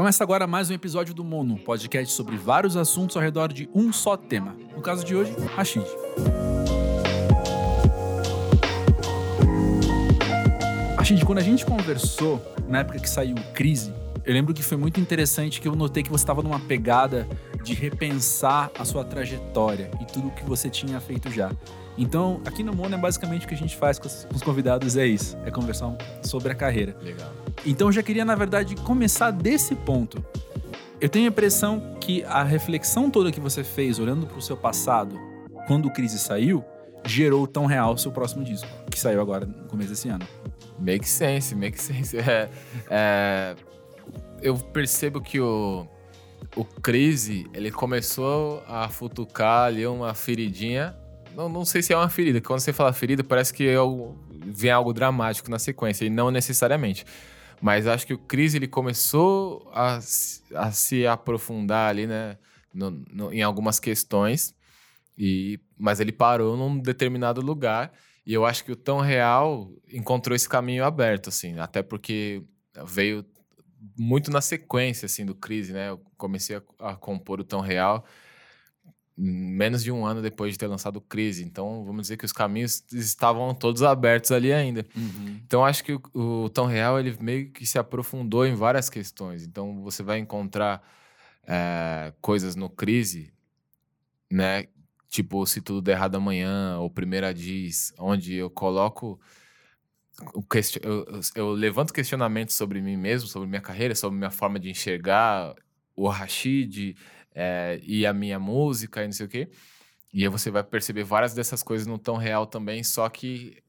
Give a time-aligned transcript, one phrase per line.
[0.00, 3.92] Começa agora mais um episódio do Mono, podcast sobre vários assuntos ao redor de um
[3.92, 4.56] só tema.
[4.74, 5.84] No caso de hoje, Rashid.
[10.96, 13.92] Rashid, quando a gente conversou, na época que saiu Crise,
[14.24, 17.28] eu lembro que foi muito interessante que eu notei que você estava numa pegada
[17.62, 21.52] de repensar a sua trajetória e tudo o que você tinha feito já.
[22.00, 25.06] Então, aqui no Mono é basicamente o que a gente faz com os convidados é
[25.06, 26.96] isso, é conversar sobre a carreira.
[27.02, 27.30] Legal.
[27.66, 30.24] Então eu já queria, na verdade, começar desse ponto.
[30.98, 34.56] Eu tenho a impressão que a reflexão toda que você fez, olhando para o seu
[34.56, 35.14] passado,
[35.66, 36.64] quando o Crise saiu,
[37.04, 40.26] gerou tão real o seu próximo disco, que saiu agora no começo desse ano.
[40.78, 42.16] Make sense, make sense.
[42.26, 42.48] É,
[42.88, 43.56] é,
[44.40, 45.86] eu percebo que o,
[46.56, 50.96] o Crise, ele começou a futucar ali uma feridinha.
[51.34, 54.18] Não, não sei se é uma ferida, quando você fala ferida, parece que é algo,
[54.28, 57.04] vem algo dramático na sequência, e não necessariamente.
[57.60, 59.98] Mas acho que o Cris ele começou a,
[60.54, 62.38] a se aprofundar ali, né,
[62.72, 64.54] no, no, em algumas questões,
[65.16, 67.92] e, mas ele parou num determinado lugar.
[68.26, 72.42] E eu acho que o Tão Real encontrou esse caminho aberto, assim, até porque
[72.86, 73.24] veio
[73.98, 75.90] muito na sequência, assim, do Crise, né?
[75.90, 78.04] Eu comecei a, a compor o Tão Real
[79.22, 81.44] menos de um ano depois de ter lançado Crise.
[81.44, 84.86] Então, vamos dizer que os caminhos estavam todos abertos ali ainda.
[84.96, 85.40] Uhum.
[85.44, 89.44] Então, acho que o, o Tão Real, ele meio que se aprofundou em várias questões.
[89.44, 90.82] Então, você vai encontrar
[91.46, 93.32] é, coisas no Crise,
[94.30, 94.66] né?
[95.08, 99.20] Tipo, Se Tudo Der Errado Amanhã, ou Primeira Diz, onde eu coloco...
[100.22, 100.44] Eu,
[100.82, 105.54] eu, eu levanto questionamentos sobre mim mesmo, sobre minha carreira, sobre minha forma de enxergar
[105.96, 106.94] o Rashid,
[107.34, 109.48] é, e a minha música e não sei o quê.
[110.12, 113.62] E aí você vai perceber várias dessas coisas no tão real também, só que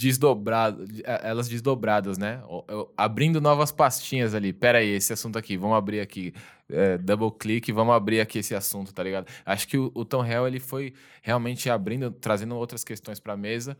[0.00, 2.40] desdobrado, eh, elas desdobradas, né?
[2.96, 4.52] Abrindo novas pastinhas ali.
[4.52, 6.32] Pera aí, esse assunto aqui, vamos abrir aqui.
[6.70, 9.26] É, double click, vamos abrir aqui esse assunto, tá ligado?
[9.44, 13.76] Acho que o, o Tom Real, ele foi realmente abrindo, trazendo outras questões pra mesa.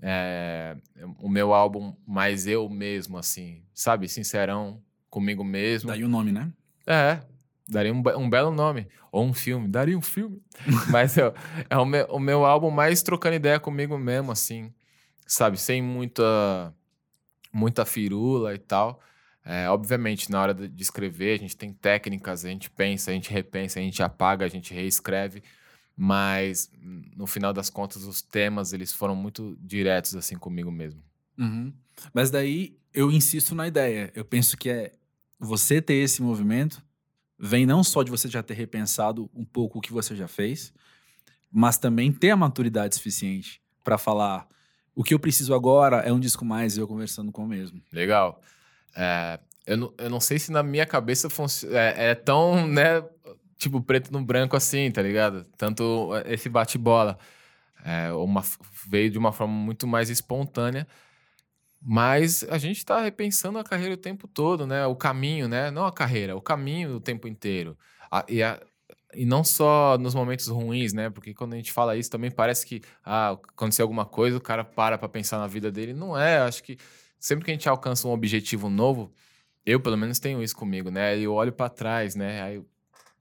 [0.00, 0.76] É,
[1.18, 4.08] o meu álbum mais eu mesmo, assim, sabe?
[4.08, 5.90] Sincerão comigo mesmo.
[5.90, 6.50] Daí o nome, né?
[6.86, 7.20] É,
[7.70, 8.88] Daria um, um, belo nome.
[9.12, 9.68] Ou um filme.
[9.68, 10.42] Daria um filme.
[10.90, 11.32] Mas é,
[11.68, 14.72] é o, meu, o meu álbum mais trocando ideia comigo mesmo, assim.
[15.26, 15.58] Sabe?
[15.58, 16.74] Sem muita,
[17.52, 19.00] muita firula e tal.
[19.44, 23.30] É, obviamente, na hora de escrever, a gente tem técnicas, a gente pensa, a gente
[23.32, 25.42] repensa, a gente apaga, a gente reescreve.
[25.96, 26.70] Mas,
[27.16, 31.02] no final das contas, os temas, eles foram muito diretos, assim, comigo mesmo.
[31.38, 31.72] Uhum.
[32.12, 34.10] Mas daí, eu insisto na ideia.
[34.14, 34.92] Eu penso que é
[35.38, 36.82] você ter esse movimento
[37.40, 40.72] vem não só de você já ter repensado um pouco o que você já fez,
[41.50, 44.46] mas também ter a maturidade suficiente para falar
[44.94, 47.80] o que eu preciso agora é um disco mais eu conversando com o mesmo.
[47.90, 48.42] Legal.
[48.94, 51.28] É, eu, não, eu não sei se na minha cabeça
[51.70, 53.02] é, é, tão, né,
[53.56, 55.46] tipo, preto no branco assim, tá ligado?
[55.56, 57.18] Tanto esse bate-bola.
[57.82, 58.44] É, uma,
[58.86, 60.86] veio de uma forma muito mais espontânea.
[61.82, 64.86] Mas a gente está repensando a carreira o tempo todo, né?
[64.86, 65.70] O caminho, né?
[65.70, 67.76] Não a carreira, o caminho o tempo inteiro.
[68.10, 68.60] A, e, a,
[69.14, 71.08] e não só nos momentos ruins, né?
[71.10, 74.62] Porque quando a gente fala isso, também parece que ah, aconteceu alguma coisa, o cara
[74.64, 75.94] para para pensar na vida dele.
[75.94, 76.76] Não é, acho que
[77.18, 79.12] sempre que a gente alcança um objetivo novo,
[79.64, 81.18] eu pelo menos tenho isso comigo, né?
[81.18, 82.42] Eu olho para trás, né?
[82.42, 82.62] Aí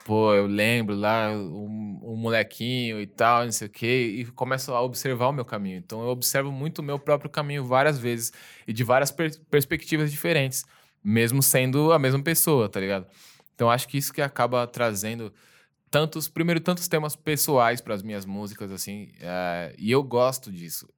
[0.09, 1.65] pô, eu lembro lá o,
[2.13, 5.77] o molequinho e tal, não sei o quê, e começo a observar o meu caminho.
[5.77, 8.33] Então eu observo muito o meu próprio caminho várias vezes
[8.67, 10.65] e de várias per perspectivas diferentes,
[11.03, 13.05] mesmo sendo a mesma pessoa, tá ligado?
[13.53, 15.31] Então acho que isso que acaba trazendo
[15.91, 20.89] tantos, primeiro, tantos temas pessoais para as minhas músicas, assim, é, e eu gosto disso,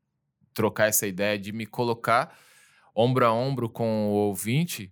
[0.53, 2.33] trocar essa ideia de me colocar
[2.95, 4.89] ombro a ombro com o ouvinte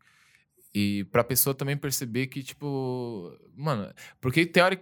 [0.79, 3.91] e pra pessoa também perceber que, tipo, mano,
[4.21, 4.79] porque teori,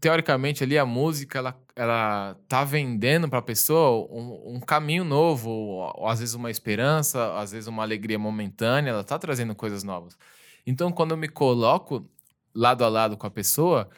[0.00, 5.92] teoricamente ali a música, ela, ela tá vendendo pra pessoa um, um caminho novo, ou,
[5.96, 10.16] ou, às vezes uma esperança, às vezes uma alegria momentânea, ela tá trazendo coisas novas.
[10.66, 12.08] Então, quando eu me coloco
[12.54, 13.88] lado a lado com a pessoa,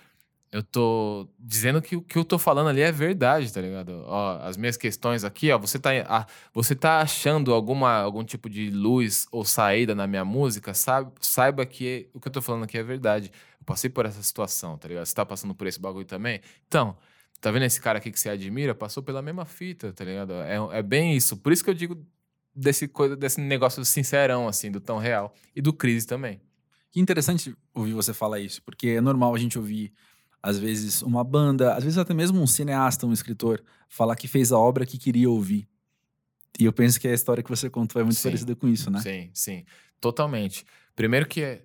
[0.52, 4.04] eu tô dizendo que o que eu tô falando ali é verdade, tá ligado?
[4.06, 8.68] Ó, as minhas questões aqui, ó, você tá, você tá achando alguma, algum tipo de
[8.70, 11.10] luz ou saída na minha música, sabe?
[11.20, 13.32] Saiba que o que eu tô falando aqui é verdade.
[13.58, 15.06] Eu passei por essa situação, tá ligado?
[15.06, 16.42] Você tá passando por esse bagulho também?
[16.68, 16.98] Então,
[17.40, 18.74] tá vendo esse cara aqui que você admira?
[18.74, 20.34] Passou pela mesma fita, tá ligado?
[20.34, 21.34] É, é bem isso.
[21.38, 21.96] Por isso que eu digo
[22.54, 25.32] desse, coisa, desse negócio sincerão, assim, do tão real.
[25.56, 26.42] E do crise também.
[26.90, 29.94] Que interessante ouvir você falar isso, porque é normal a gente ouvir
[30.42, 34.50] às vezes uma banda, às vezes até mesmo um cineasta, um escritor, falar que fez
[34.50, 35.68] a obra que queria ouvir.
[36.58, 38.90] E eu penso que a história que você contou é muito sim, parecida com isso,
[38.90, 39.00] né?
[39.00, 39.64] Sim, sim.
[40.00, 40.66] Totalmente.
[40.94, 41.62] Primeiro que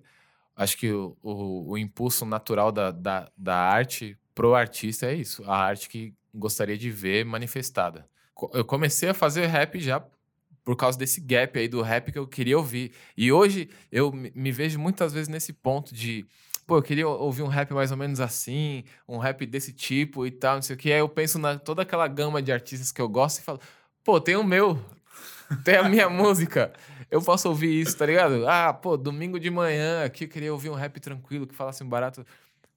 [0.56, 5.42] acho que o, o, o impulso natural da, da, da arte pro artista é isso.
[5.44, 8.08] A arte que gostaria de ver manifestada.
[8.52, 10.02] Eu comecei a fazer rap já
[10.64, 12.92] por causa desse gap aí do rap que eu queria ouvir.
[13.16, 16.26] E hoje eu me vejo muitas vezes nesse ponto de,
[16.68, 20.30] pô, eu queria ouvir um rap mais ou menos assim, um rap desse tipo e
[20.30, 20.92] tal, não sei o que.
[20.92, 23.58] Aí eu penso na toda aquela gama de artistas que eu gosto e falo,
[24.04, 24.78] pô, tem o meu,
[25.64, 26.70] tem a minha música.
[27.10, 28.46] Eu posso ouvir isso, tá ligado?
[28.46, 31.88] Ah, pô, domingo de manhã aqui eu queria ouvir um rap tranquilo que falasse um
[31.88, 32.22] barato.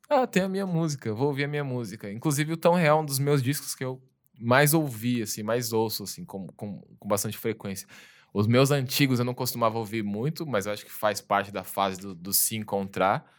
[0.09, 2.09] Ah, tem a minha música, vou ouvir a minha música.
[2.09, 4.01] Inclusive o Tão Real, um dos meus discos que eu
[4.39, 7.85] mais ouvi, assim, mais ouço, assim, com, com, com bastante frequência.
[8.33, 11.99] Os meus antigos eu não costumava ouvir muito, mas acho que faz parte da fase
[11.99, 13.29] do, do se encontrar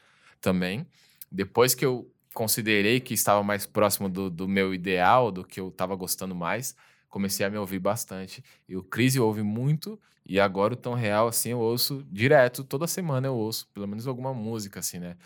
[0.43, 0.87] também.
[1.31, 5.69] Depois que eu considerei que estava mais próximo do, do meu ideal, do que eu
[5.69, 6.77] estava gostando mais,
[7.09, 8.45] comecei a me ouvir bastante.
[8.69, 12.87] E o Cris ouve muito, e agora o Tão Real, assim, eu ouço direto, toda
[12.87, 15.17] semana eu ouço, pelo menos alguma música, assim, né?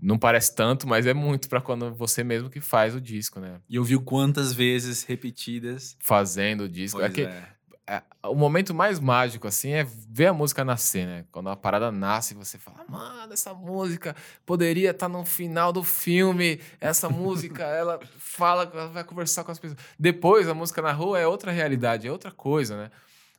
[0.00, 3.60] Não parece tanto, mas é muito para quando você mesmo que faz o disco, né?
[3.68, 5.96] E ouviu quantas vezes repetidas?
[5.98, 7.00] Fazendo o disco.
[7.00, 7.57] é que é.
[7.88, 11.24] É, o momento mais mágico, assim, é ver a música nascer, né?
[11.32, 14.14] Quando a parada nasce, você fala, mano, essa música
[14.44, 16.60] poderia estar tá no final do filme.
[16.78, 19.80] Essa música, ela fala, ela vai conversar com as pessoas.
[19.98, 22.90] Depois, a música na rua é outra realidade, é outra coisa, né?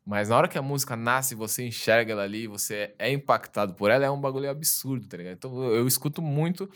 [0.04, 3.92] Mas na hora que a música nasce, você enxerga ela ali, você é impactado por
[3.92, 5.34] ela, é um bagulho absurdo, tá ligado?
[5.34, 6.68] Então eu, escuto muito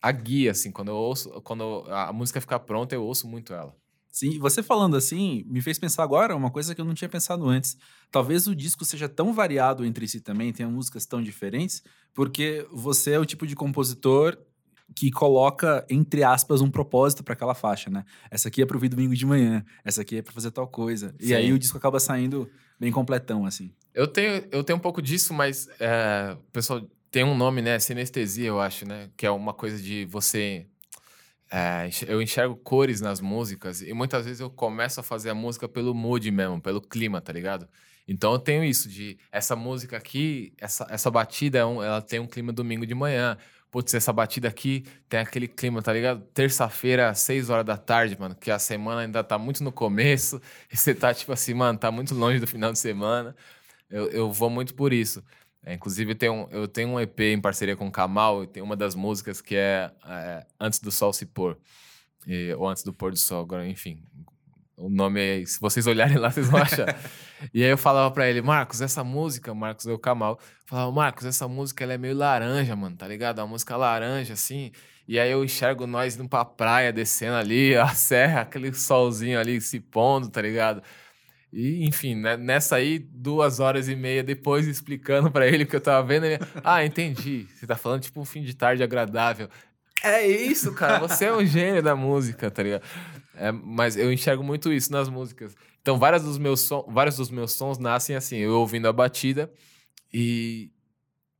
[0.00, 3.76] a guia, assim, quando eu ouço, quando a música fica pronta, eu ouço muito ela.
[4.18, 7.48] Sim, você falando assim, me fez pensar agora uma coisa que eu não tinha pensado
[7.48, 7.76] antes.
[8.10, 13.12] Talvez o disco seja tão variado entre si também, tenha músicas tão diferentes, porque você
[13.12, 14.36] é o tipo de compositor
[14.96, 18.04] que coloca, entre aspas, um propósito para aquela faixa, né?
[18.28, 21.14] Essa aqui é pro ouvir domingo de manhã, essa aqui é para fazer tal coisa.
[21.20, 21.28] Sim.
[21.28, 23.70] E aí o disco acaba saindo bem completão, assim.
[23.94, 27.78] Eu tenho, eu tenho um pouco disso, mas é, o pessoal tem um nome, né?
[27.78, 29.10] Sinestesia, eu acho, né?
[29.16, 30.66] Que é uma coisa de você.
[31.50, 35.68] É, eu enxergo cores nas músicas e muitas vezes eu começo a fazer a música
[35.68, 37.68] pelo mood mesmo, pelo clima, tá ligado?
[38.06, 42.26] Então eu tenho isso de essa música aqui, essa, essa batida, é ela tem um
[42.26, 43.36] clima domingo de manhã
[43.70, 46.22] putz, essa batida aqui tem aquele clima, tá ligado?
[46.32, 50.40] Terça-feira, 6 horas da tarde, mano, que a semana ainda tá muito no começo,
[50.72, 53.34] e você tá tipo assim, mano, tá muito longe do final de semana.
[53.90, 55.22] Eu, eu vou muito por isso.
[55.64, 58.62] É, inclusive, eu tenho, eu tenho um EP em parceria com o Kamal, e tem
[58.62, 61.58] uma das músicas que é, é Antes do Sol Se Pôr,
[62.26, 64.02] e, ou Antes do Pôr do Sol, agora, enfim,
[64.78, 66.96] o nome é, se vocês olharem lá, vocês vão achar.
[67.52, 71.26] e aí eu falava pra ele, Marcos, essa música, Marcos é o Kamal, falava, Marcos,
[71.26, 73.40] essa música ela é meio laranja, mano, tá ligado?
[73.40, 74.70] É uma música laranja, assim.
[75.06, 79.60] E aí eu enxergo nós indo pra praia, descendo ali, a serra, aquele solzinho ali
[79.60, 80.82] se pondo, tá ligado?
[81.52, 85.76] E, enfim, né, nessa aí, duas horas e meia depois, explicando para ele o que
[85.76, 87.46] eu tava vendo, ele, ah, entendi.
[87.54, 89.48] Você tá falando tipo um fim de tarde agradável.
[90.02, 92.82] É isso, cara, você é um gênio da música, tá ligado?
[93.34, 95.56] É, mas eu enxergo muito isso nas músicas.
[95.80, 99.50] Então, vários dos meus, som, vários dos meus sons nascem assim, eu ouvindo a batida
[100.12, 100.70] e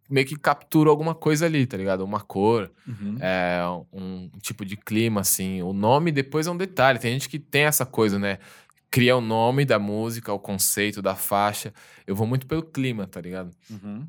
[0.09, 2.03] meio que capturo alguma coisa ali, tá ligado?
[2.03, 3.19] Uma cor, uhum.
[3.21, 3.61] é,
[3.93, 5.63] um tipo de clima, assim.
[5.63, 6.99] O nome depois é um detalhe.
[6.99, 8.39] Tem gente que tem essa coisa, né?
[8.91, 11.75] Cria o nome da música, o conceito da faixa.
[12.07, 13.55] Eu vou muito pelo clima, tá ligado?
[13.71, 14.09] Uhum.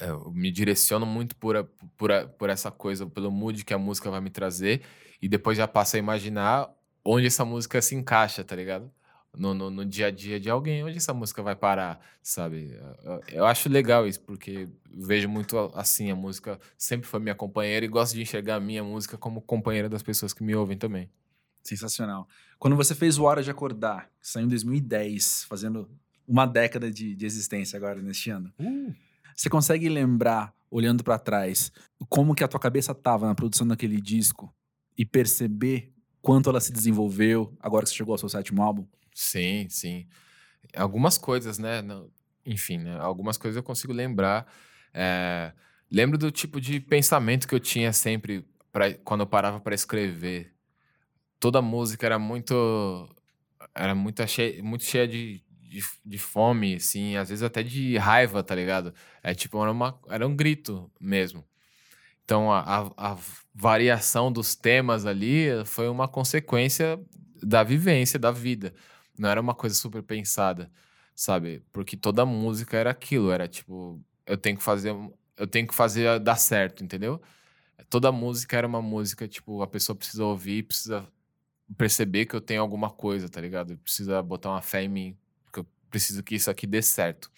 [0.00, 1.64] É, eu me direciono muito por, a,
[1.96, 4.82] por, a, por essa coisa, pelo mood que a música vai me trazer.
[5.20, 6.70] E depois já passo a imaginar
[7.04, 8.90] onde essa música se encaixa, tá ligado?
[9.36, 12.78] No, no, no, dia a dia de alguém, onde essa música vai parar, sabe?
[13.02, 17.84] Eu, eu, acho legal isso, porque vejo muito assim, a música sempre foi minha companheira
[17.84, 21.10] e gosto de enxergar a minha música como companheira das pessoas que me ouvem também.
[21.64, 22.28] Sensacional.
[22.58, 25.88] Quando você fez o Hora de Acordar, saiu em 2010, fazendo
[26.26, 28.52] uma década de, de existência agora neste ano.
[28.58, 28.94] Uh.
[29.34, 31.72] Você consegue lembrar, olhando para trás,
[32.08, 34.54] como que a tua cabeça tava na produção daquele disco
[34.96, 35.92] e perceber
[36.22, 38.86] quanto ela se desenvolveu agora que você chegou ao seu sétimo álbum?
[39.12, 40.06] Sim, sim.
[40.74, 41.82] Algumas coisas, né?
[42.46, 42.96] Enfim, né?
[42.98, 44.46] algumas coisas eu consigo lembrar.
[44.92, 45.52] É...
[45.90, 48.94] Lembro do tipo de pensamento que eu tinha sempre pra...
[48.94, 50.53] quando eu parava para escrever.
[51.40, 52.54] Toda música era muito
[53.74, 58.42] era muito cheia, muito cheia de, de, de, fome, assim, às vezes até de raiva,
[58.42, 58.94] tá ligado?
[59.22, 61.44] É tipo, era, uma, era um grito mesmo.
[62.24, 63.18] Então, a, a, a,
[63.54, 66.98] variação dos temas ali foi uma consequência
[67.42, 68.74] da vivência, da vida.
[69.18, 70.70] Não era uma coisa super pensada,
[71.14, 71.62] sabe?
[71.72, 74.94] Porque toda música era aquilo, era tipo, eu tenho que fazer,
[75.36, 77.20] eu tenho que fazer dar certo, entendeu?
[77.90, 81.06] Toda música era uma música, tipo, a pessoa precisa ouvir, precisa
[81.76, 83.76] perceber que eu tenho alguma coisa, tá ligado?
[83.78, 87.30] Precisa botar uma fé em mim, porque eu preciso que isso aqui dê certo.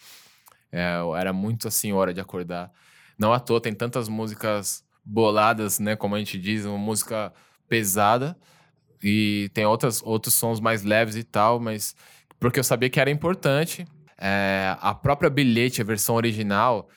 [0.73, 2.73] É, era muito assim, hora de acordar.
[3.19, 5.97] Não à toa tem tantas músicas boladas, né?
[5.97, 7.33] Como a gente diz, uma música
[7.69, 8.37] pesada.
[9.03, 11.95] E tem outras, outros sons mais leves e tal, mas
[12.41, 13.87] porque eu sabia que era importante.
[14.19, 16.89] É, a própria bilhete, a versão original,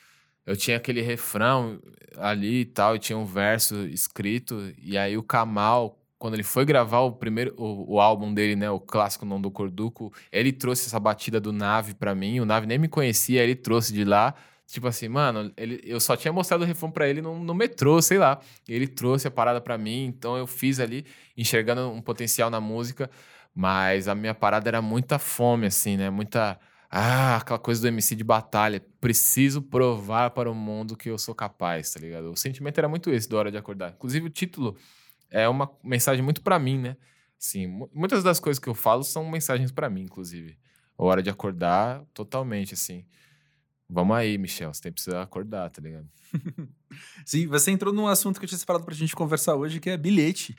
[0.46, 1.80] eu tinha aquele refrão
[2.16, 6.66] ali e tal, e tinha um verso escrito, e aí o Kamal, quando ele foi
[6.66, 10.86] gravar o primeiro o, o álbum dele, né, o clássico Não do Corduco, ele trouxe
[10.86, 14.34] essa batida do Nave para mim, o Nave nem me conhecia, ele trouxe de lá,
[14.66, 18.02] tipo assim, mano, ele, eu só tinha mostrado o refrão para ele no, no, metrô,
[18.02, 22.50] sei lá, ele trouxe a parada para mim, então eu fiz ali, enxergando um potencial
[22.50, 23.10] na música,
[23.54, 26.60] mas a minha parada era muita fome, assim, né, muita
[26.90, 28.84] ah, aquela coisa do MC de batalha.
[29.00, 32.32] Preciso provar para o mundo que eu sou capaz, tá ligado?
[32.32, 33.92] O sentimento era muito esse do Hora de Acordar.
[33.92, 34.76] Inclusive, o título
[35.30, 36.96] é uma mensagem muito para mim, né?
[37.38, 40.58] Sim, muitas das coisas que eu falo são mensagens para mim, inclusive.
[40.98, 43.04] A hora de acordar, totalmente, assim.
[43.88, 46.06] Vamos aí, Michel, você tem que acordar, tá ligado?
[47.24, 49.96] Sim, você entrou num assunto que eu tinha separado pra gente conversar hoje, que é
[49.96, 50.54] bilhete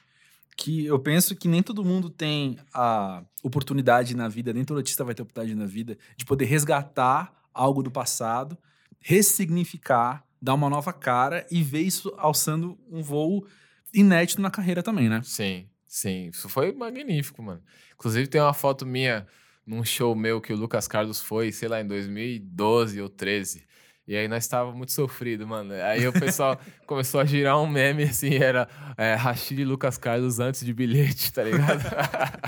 [0.57, 5.03] que eu penso que nem todo mundo tem a oportunidade na vida, nem todo artista
[5.03, 8.57] vai ter oportunidade na vida de poder resgatar algo do passado,
[8.99, 13.45] ressignificar, dar uma nova cara e ver isso alçando um voo
[13.93, 15.21] inédito na carreira também, né?
[15.23, 16.27] Sim, sim.
[16.27, 17.61] Isso foi magnífico, mano.
[17.93, 19.27] Inclusive tem uma foto minha
[19.65, 23.63] num show meu que o Lucas Carlos foi, sei lá, em 2012 ou 13.
[24.07, 25.73] E aí nós estávamos muito sofridos, mano.
[25.73, 28.67] Aí o pessoal começou a girar um meme assim, era
[28.97, 31.81] é, Rashid e Lucas Carlos antes de bilhete, tá ligado?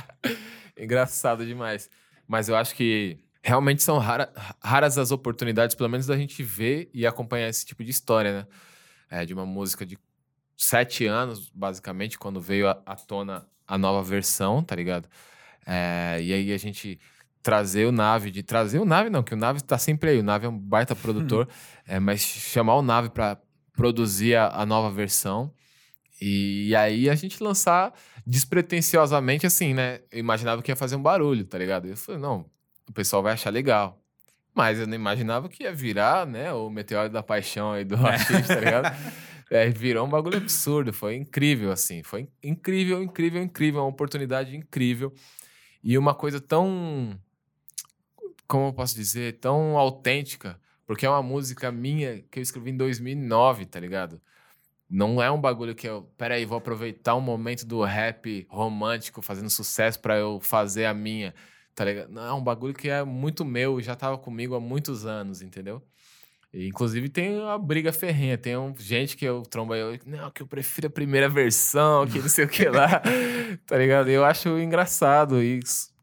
[0.78, 1.90] Engraçado demais.
[2.28, 6.90] Mas eu acho que realmente são rara, raras as oportunidades, pelo menos da gente ver
[6.94, 8.48] e acompanhar esse tipo de história, né?
[9.10, 9.98] É, de uma música de
[10.58, 15.08] sete anos, basicamente, quando veio à tona a nova versão, tá ligado?
[15.66, 17.00] É, e aí a gente
[17.42, 20.24] trazer o Nave, de trazer o Nave não, que o Nave tá sempre aí, o
[20.24, 21.48] Nave é um baita produtor,
[21.86, 23.38] é, mas chamar o Nave para
[23.74, 25.52] produzir a, a, nova versão
[26.22, 27.94] e, e, aí a gente lançar
[28.26, 30.00] despretensiosamente assim, né?
[30.12, 31.88] Eu imaginava que ia fazer um barulho, tá ligado?
[31.88, 32.46] Eu falei, não,
[32.88, 34.00] o pessoal vai achar legal.
[34.56, 38.48] Mas eu não imaginava que ia virar, né, o Meteoro da Paixão aí do Rachid,
[38.48, 38.96] tá ligado?
[39.54, 45.14] É, virou um bagulho absurdo, foi incrível, assim, foi incrível, incrível, incrível, uma oportunidade incrível.
[45.84, 47.20] E uma coisa tão
[48.48, 52.78] como eu posso dizer, tão autêntica, porque é uma música minha que eu escrevi em
[52.78, 54.22] 2009, tá ligado?
[54.90, 59.50] Não é um bagulho que eu, peraí, vou aproveitar um momento do rap romântico fazendo
[59.50, 61.34] sucesso para eu fazer a minha,
[61.76, 62.12] tá ligado?
[62.12, 65.42] Não, é um bagulho que é muito meu e já tava comigo há muitos anos,
[65.42, 65.82] entendeu?
[66.54, 70.44] E, inclusive tem uma briga ferrenha, tem um, gente que eu trombo eu, não, que
[70.44, 73.02] eu prefiro a primeira versão, que não sei o que lá,
[73.66, 74.10] tá ligado?
[74.10, 75.60] Eu acho engraçado e,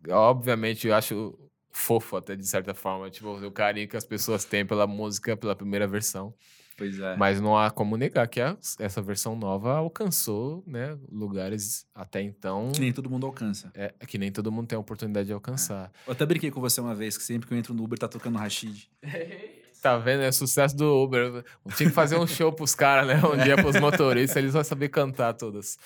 [0.09, 1.39] obviamente, eu acho
[1.71, 5.55] fofo até de certa forma, tipo, o carinho que as pessoas têm pela música, pela
[5.55, 6.35] primeira versão.
[6.77, 7.15] Pois é.
[7.17, 12.73] Mas não há como negar que a, essa versão nova alcançou, né, lugares até então...
[12.73, 13.71] Que nem todo mundo alcança.
[13.75, 15.93] É, que nem todo mundo tem a oportunidade de alcançar.
[16.07, 16.09] É.
[16.09, 18.09] Eu até brinquei com você uma vez, que sempre que eu entro no Uber tá
[18.09, 18.91] tocando Rashid.
[19.81, 20.23] Tá vendo?
[20.23, 21.43] É sucesso do Uber.
[21.75, 23.21] Tinha que fazer um show pros caras, né?
[23.27, 25.79] Um dia pros motoristas, eles vão saber cantar todas.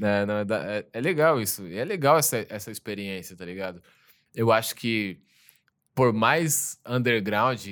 [0.00, 1.66] É, não, é, é, legal isso.
[1.66, 3.82] É legal essa, essa experiência, tá ligado?
[4.34, 5.18] Eu acho que
[5.94, 7.66] por mais underground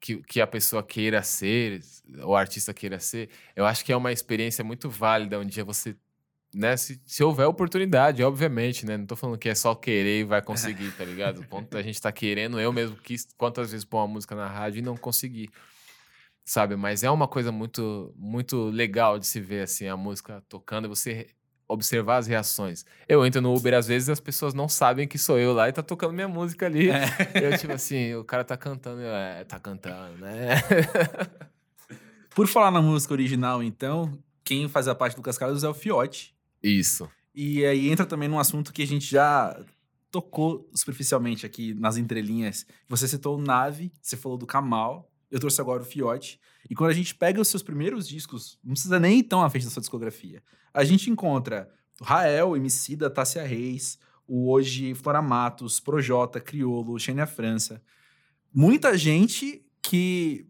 [0.00, 1.80] que, que a pessoa queira ser,
[2.24, 5.96] o artista queira ser, eu acho que é uma experiência muito válida um dia você.
[6.56, 8.96] Né, se, se houver oportunidade, obviamente, né?
[8.96, 11.42] Não tô falando que é só querer e vai conseguir, tá ligado?
[11.42, 14.48] O ponto da gente tá querendo, eu mesmo quis quantas vezes pôr uma música na
[14.48, 15.50] rádio e não consegui.
[16.46, 16.74] Sabe?
[16.74, 21.26] Mas é uma coisa muito muito legal de se ver assim a música tocando, você
[21.68, 22.86] observar as reações.
[23.06, 25.72] Eu entro no Uber às vezes as pessoas não sabem que sou eu lá e
[25.74, 26.88] tá tocando minha música ali.
[26.88, 27.04] É.
[27.34, 30.54] Eu, tipo assim, o cara tá cantando, eu, é, tá cantando, né?
[32.34, 36.35] Por falar na música original, então, quem faz a parte do Cascados é o Fiote.
[36.62, 37.08] Isso.
[37.34, 39.58] E aí entra também num assunto que a gente já
[40.10, 42.66] tocou superficialmente aqui nas entrelinhas.
[42.88, 46.40] Você citou o Nave, você falou do Kamal, eu trouxe agora o Fiote.
[46.70, 49.50] E quando a gente pega os seus primeiros discos, não precisa nem ir tão à
[49.50, 50.42] frente da sua discografia.
[50.72, 51.70] A gente encontra
[52.00, 57.82] Rael, Emicida, Tássia Reis, o hoje Flora Matos, Projota, Criolo, Xênia França.
[58.52, 60.46] Muita gente que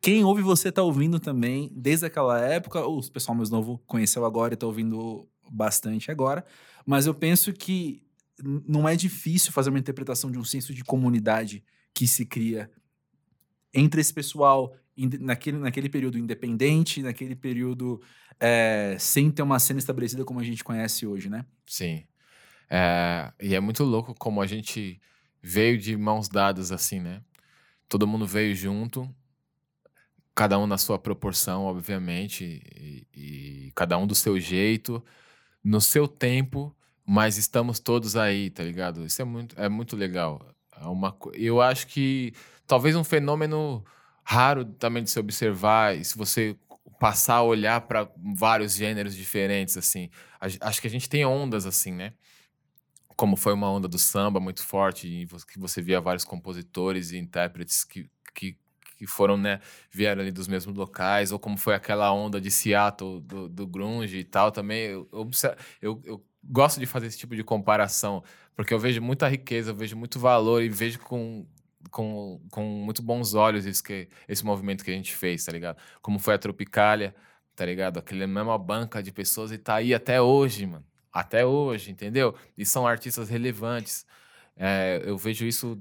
[0.00, 4.54] quem ouve você tá ouvindo também desde aquela época, o pessoal mais novo conheceu agora
[4.54, 6.44] e tá ouvindo bastante agora,
[6.86, 8.02] mas eu penso que
[8.42, 12.70] não é difícil fazer uma interpretação de um senso de comunidade que se cria
[13.74, 14.74] entre esse pessoal
[15.20, 18.00] naquele, naquele período independente, naquele período
[18.38, 21.44] é, sem ter uma cena estabelecida como a gente conhece hoje, né?
[21.66, 22.04] Sim.
[22.68, 25.00] É, e é muito louco como a gente
[25.42, 27.22] veio de mãos dadas assim, né?
[27.88, 29.12] Todo mundo veio junto.
[30.40, 35.04] Cada um na sua proporção, obviamente, e, e cada um do seu jeito,
[35.62, 39.04] no seu tempo, mas estamos todos aí, tá ligado?
[39.04, 40.40] Isso é muito, é muito legal.
[40.80, 42.32] É uma, eu acho que
[42.66, 43.84] talvez um fenômeno
[44.24, 46.56] raro também de se observar, e se você
[46.98, 50.08] passar a olhar para vários gêneros diferentes, assim.
[50.40, 52.14] Acho que a gente tem ondas, assim, né?
[53.14, 57.84] Como foi uma onda do samba muito forte, que você via vários compositores e intérpretes
[57.84, 58.56] que, que,
[59.00, 63.18] que foram, né, vieram ali dos mesmos locais, ou como foi aquela onda de Seattle,
[63.22, 64.90] do, do grunge e tal, também.
[64.90, 65.08] Eu,
[65.80, 68.22] eu, eu gosto de fazer esse tipo de comparação,
[68.54, 71.46] porque eu vejo muita riqueza, eu vejo muito valor e vejo com,
[71.90, 75.78] com, com muito bons olhos isso que, esse movimento que a gente fez, tá ligado?
[76.02, 77.14] Como foi a Tropicália,
[77.56, 77.98] tá ligado?
[77.98, 80.84] Aquela mesma banca de pessoas e tá aí até hoje, mano.
[81.10, 82.34] Até hoje, entendeu?
[82.54, 84.04] E são artistas relevantes.
[84.54, 85.80] É, eu vejo isso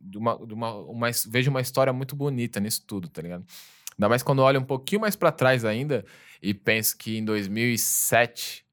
[0.00, 3.44] de uma, de uma, uma, vejo uma história muito bonita nisso tudo, tá ligado?
[3.92, 6.04] Ainda mais quando olho um pouquinho mais para trás ainda
[6.42, 8.64] e penso que em 2007,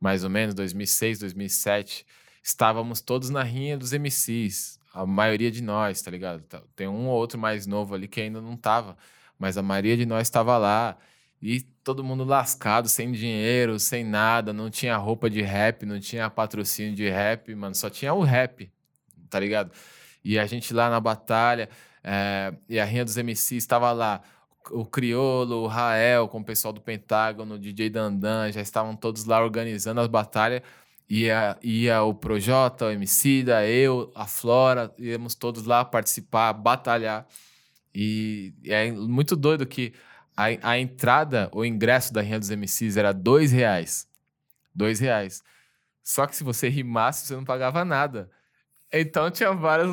[0.00, 2.06] mais ou menos, 2006, 2007,
[2.42, 6.42] estávamos todos na rinha dos MCs, a maioria de nós, tá ligado?
[6.42, 8.96] Tá, tem um ou outro mais novo ali que ainda não tava,
[9.38, 10.96] mas a maioria de nós estava lá
[11.40, 16.30] e todo mundo lascado, sem dinheiro, sem nada, não tinha roupa de rap, não tinha
[16.30, 18.70] patrocínio de rap, mano, só tinha o rap,
[19.28, 19.70] tá ligado?
[20.28, 21.68] E a gente lá na batalha,
[22.02, 24.22] é, e a Rinha dos MCs estava lá,
[24.70, 29.24] o Criolo, o Rael, com o pessoal do Pentágono, o DJ Dandan, já estavam todos
[29.24, 30.62] lá organizando as batalhas
[31.08, 37.26] ia, ia o Projota, o Emicida, eu, a Flora, íamos todos lá participar, batalhar.
[37.94, 39.94] E é muito doido que
[40.36, 44.08] a, a entrada, o ingresso da Rinha dos MCs era dois reais.
[44.74, 45.42] Dois reais.
[46.02, 48.30] Só que se você rimasse, você não pagava nada.
[48.92, 49.88] Então tinha várias,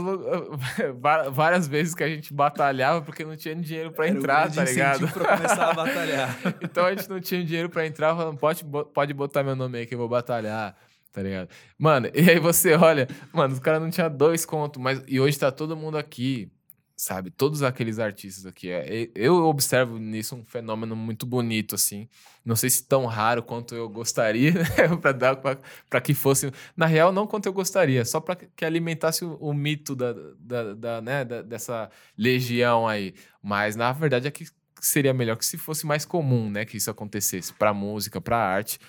[1.31, 5.07] várias vezes que a gente batalhava porque não tinha dinheiro para entrar, tá ligado?
[5.07, 6.37] Pra começar a batalhar.
[6.61, 9.85] então a gente não tinha dinheiro para entrar, falando, pode, pode botar meu nome aí
[9.85, 10.75] que eu vou batalhar
[11.13, 11.47] tá ligado?
[11.77, 15.37] Mano, e aí você olha, mano, os caras não tinham dois contos, mas e hoje
[15.37, 16.51] tá todo mundo aqui,
[16.95, 17.31] sabe?
[17.31, 18.69] Todos aqueles artistas aqui.
[18.69, 22.07] É, eu observo nisso um fenômeno muito bonito, assim.
[22.45, 24.95] Não sei se tão raro quanto eu gostaria, né?
[25.01, 26.51] para dar para que fosse.
[26.75, 30.73] Na real, não quanto eu gostaria, só para que alimentasse o, o mito da, da,
[30.73, 31.25] da, né?
[31.25, 33.13] Da, dessa legião aí.
[33.41, 34.45] Mas na verdade é que
[34.79, 36.65] seria melhor que se fosse mais comum, né?
[36.65, 38.79] Que isso acontecesse para música, para arte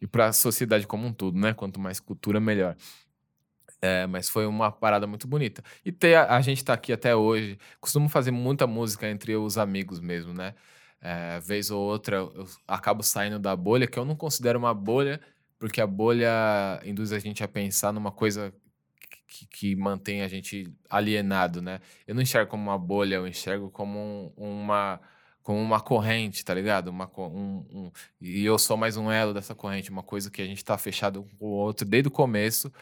[0.00, 1.54] e para a sociedade como um todo, né?
[1.54, 2.76] Quanto mais cultura, melhor.
[3.84, 5.62] É, mas foi uma parada muito bonita.
[5.84, 7.58] E ter, a, gente está aqui até hoje.
[7.78, 10.54] Costumo fazer muita música entre os amigos mesmo, né?
[11.02, 15.20] É, vez ou outra eu acabo saindo da bolha, que eu não considero uma bolha,
[15.58, 18.54] porque a bolha induz a gente a pensar numa coisa
[19.28, 21.80] que, que mantém a gente alienado, né?
[22.06, 25.00] Eu não enxergo como uma bolha, eu enxergo como um, uma
[25.42, 26.88] como uma corrente, tá ligado?
[26.88, 30.46] Uma, um, um, e eu sou mais um elo dessa corrente, uma coisa que a
[30.46, 32.72] gente tá fechado com o outro desde o começo.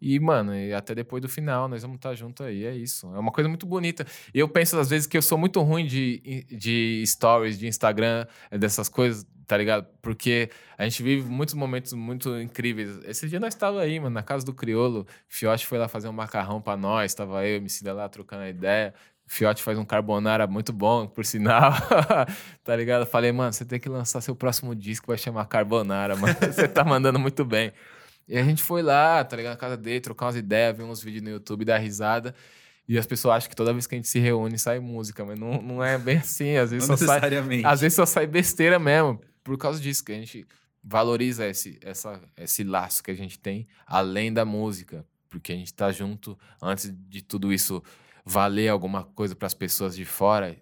[0.00, 3.06] E, mano, e até depois do final, nós vamos estar tá junto aí, é isso.
[3.14, 4.06] É uma coisa muito bonita.
[4.32, 8.88] Eu penso, às vezes, que eu sou muito ruim de, de stories, de Instagram, dessas
[8.88, 9.86] coisas, tá ligado?
[10.00, 13.00] Porque a gente vive muitos momentos muito incríveis.
[13.04, 15.06] Esse dia nós estávamos aí, mano, na casa do Criolo.
[15.26, 18.94] Fiote foi lá fazer um macarrão para nós, tava eu Emicida lá trocando a ideia.
[19.26, 21.72] Fiote faz um carbonara muito bom, por sinal.
[22.62, 23.04] tá ligado?
[23.04, 26.34] Falei, mano, você tem que lançar seu próximo disco, vai chamar Carbonara, mano.
[26.40, 27.72] você tá mandando muito bem.
[28.28, 29.52] E a gente foi lá, tá ligado?
[29.52, 32.34] Na casa dele, trocar umas ideias, ver uns vídeos no YouTube, dar risada.
[32.86, 35.38] E as pessoas acham que toda vez que a gente se reúne sai música, mas
[35.38, 36.56] não, não é bem assim.
[36.56, 37.20] Às vezes, não só sai,
[37.64, 39.20] às vezes só sai besteira mesmo.
[39.42, 40.46] Por causa disso, que a gente
[40.82, 45.04] valoriza esse, essa, esse laço que a gente tem além da música.
[45.28, 47.82] Porque a gente tá junto antes de tudo isso
[48.24, 50.56] valer alguma coisa para as pessoas de fora,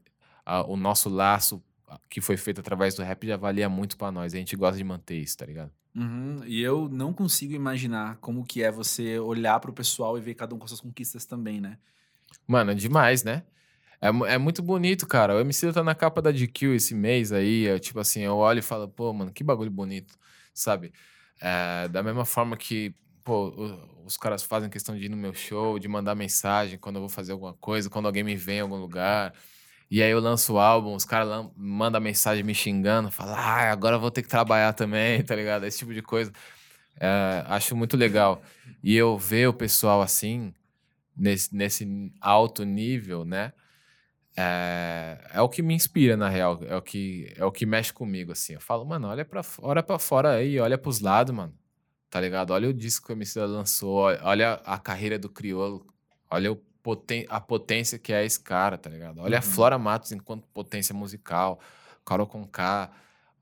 [0.45, 1.63] a, o nosso laço
[2.09, 4.35] que foi feito através do rap já valia muito para nós.
[4.35, 5.71] A gente gosta de manter isso, tá ligado?
[5.97, 6.45] Uhum.
[6.45, 10.55] E eu não consigo imaginar como que é você olhar pro pessoal e ver cada
[10.55, 11.79] um com suas conquistas também, né?
[12.47, 13.45] Mano, é demais, né?
[14.01, 15.35] É, é muito bonito, cara.
[15.35, 17.63] O MC tá na capa da GQ esse mês aí.
[17.65, 20.19] Eu, tipo assim, eu olho e falo, pô, mano, que bagulho bonito,
[20.53, 20.93] sabe?
[21.41, 23.53] É, da mesma forma que pô,
[24.05, 27.09] os caras fazem questão de ir no meu show, de mandar mensagem quando eu vou
[27.09, 29.35] fazer alguma coisa, quando alguém me vê em algum lugar.
[29.91, 33.99] E aí eu lanço o álbum, os caras mandam mensagem me xingando, falam, ah, agora
[33.99, 35.65] vou ter que trabalhar também, tá ligado?
[35.65, 36.33] Esse tipo de coisa.
[37.01, 38.43] É, acho muito legal.
[38.83, 40.53] E eu ver o pessoal assim,
[41.17, 43.53] nesse, nesse alto nível, né?
[44.37, 46.61] É, é, o que me inspira, na real.
[46.67, 48.55] É o que, é o que mexe comigo, assim.
[48.55, 51.55] Eu falo, mano, olha pra, olha pra fora aí, olha pros lados, mano
[52.11, 52.53] tá ligado?
[52.53, 55.87] Olha o disco que o MC lançou, olha a carreira do Criolo,
[56.31, 59.19] olha o poten a potência que é esse cara, tá ligado?
[59.21, 59.39] Olha Uhum.
[59.39, 61.59] a Flora Matos enquanto potência musical,
[62.05, 62.93] Carol Conká,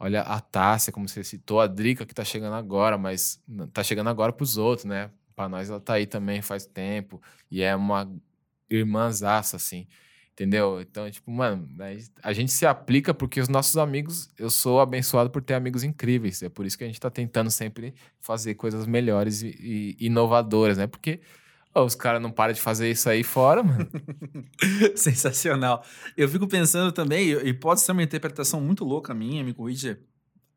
[0.00, 3.38] olha a Tássia, como você citou, a Drica que tá chegando agora, mas
[3.74, 5.11] tá chegando agora pros outros, né?
[5.37, 8.11] Pra nós ela tá aí também faz tempo e é uma
[8.70, 9.87] irmãzaça, assim.
[10.33, 10.80] Entendeu?
[10.80, 11.68] Então, tipo, mano,
[12.22, 16.42] a gente se aplica porque os nossos amigos, eu sou abençoado por ter amigos incríveis.
[16.42, 20.76] É por isso que a gente tá tentando sempre fazer coisas melhores e, e inovadoras,
[20.78, 20.87] né?
[20.88, 21.20] Porque
[21.82, 23.88] os caras não param de fazer isso aí fora, mano.
[24.94, 25.84] Sensacional.
[26.16, 29.98] Eu fico pensando também, e pode ser uma interpretação muito louca minha, me corrija,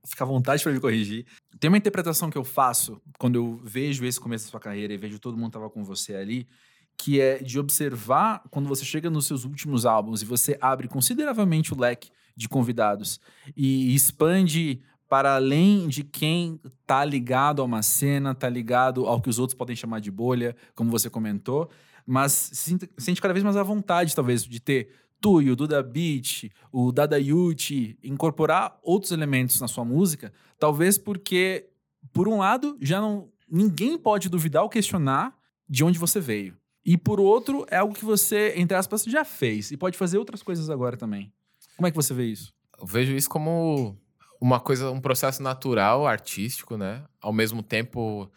[0.06, 1.26] fica à vontade para me corrigir.
[1.60, 4.98] Tem uma interpretação que eu faço quando eu vejo esse começo da sua carreira e
[4.98, 6.48] vejo todo mundo tava com você ali,
[6.98, 11.74] que é de observar quando você chega nos seus últimos álbuns e você abre consideravelmente
[11.74, 13.20] o leque de convidados
[13.56, 19.30] e expande para além de quem tá ligado a uma cena, tá ligado ao que
[19.30, 21.70] os outros podem chamar de bolha, como você comentou,
[22.06, 22.52] mas
[22.98, 24.90] sente cada vez mais à vontade, talvez, de ter
[25.20, 30.98] tu e o Duda Beat, o Dada Yuti, incorporar outros elementos na sua música, talvez
[30.98, 31.70] porque,
[32.14, 35.34] por um lado, já não ninguém pode duvidar ou questionar
[35.70, 36.58] de onde você veio.
[36.86, 40.44] E por outro, é algo que você, entre aspas, já fez e pode fazer outras
[40.44, 41.32] coisas agora também.
[41.76, 42.54] Como é que você vê isso?
[42.80, 43.98] Eu vejo isso como
[44.40, 47.04] uma coisa, um processo natural, artístico, né?
[47.22, 48.32] Ao mesmo tempo,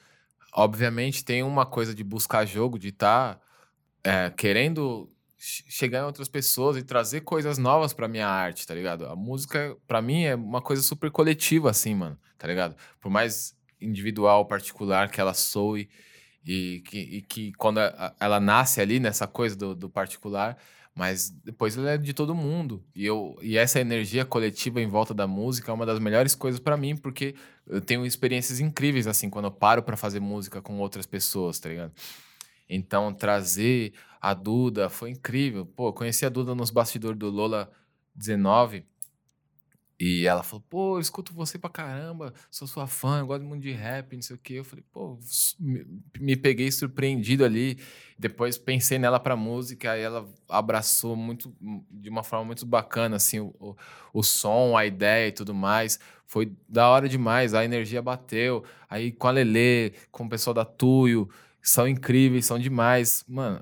[0.55, 3.41] obviamente, tem uma coisa de buscar jogo, de estar
[4.37, 9.07] querendo che- chegar em outras pessoas e trazer coisas novas pra minha arte, tá ligado?
[9.07, 12.77] A música, pra mim, é uma coisa super coletiva, assim, mano, tá ligado?
[13.01, 15.89] Por mais individual, particular que ela soe
[16.45, 17.81] e que, e que quando
[18.19, 20.57] ela nasce ali nessa coisa do, do particular,
[20.95, 22.85] mas depois ela é de todo mundo.
[22.95, 26.61] E, eu, e essa energia coletiva em volta da música é uma das melhores coisas
[26.61, 27.35] pra mim, porque
[27.67, 31.69] eu tenho experiências incríveis, assim, quando eu paro pra fazer música com outras pessoas, tá
[31.69, 31.93] ligado?
[32.69, 35.65] Então, trazer a Duda foi incrível.
[35.65, 37.71] Pô, conheci a Duda nos bastidores do Lola
[38.15, 38.85] 19
[40.01, 43.63] e ela falou: pô, eu escuto você pra caramba, sou sua fã, eu gosto muito
[43.63, 44.55] de rap, não sei o quê.
[44.55, 45.19] Eu falei: pô,
[45.59, 45.85] me,
[46.19, 47.79] me peguei surpreendido ali.
[48.19, 51.55] Depois pensei nela pra música, aí ela abraçou muito,
[51.91, 53.77] de uma forma muito bacana, assim, o, o,
[54.15, 56.01] o som, a ideia e tudo mais.
[56.27, 58.65] Foi da hora demais, a energia bateu.
[58.89, 61.29] Aí com a Lelê, com o pessoal da Tuyo,
[61.63, 63.25] são incríveis, são demais.
[63.29, 63.61] Mano,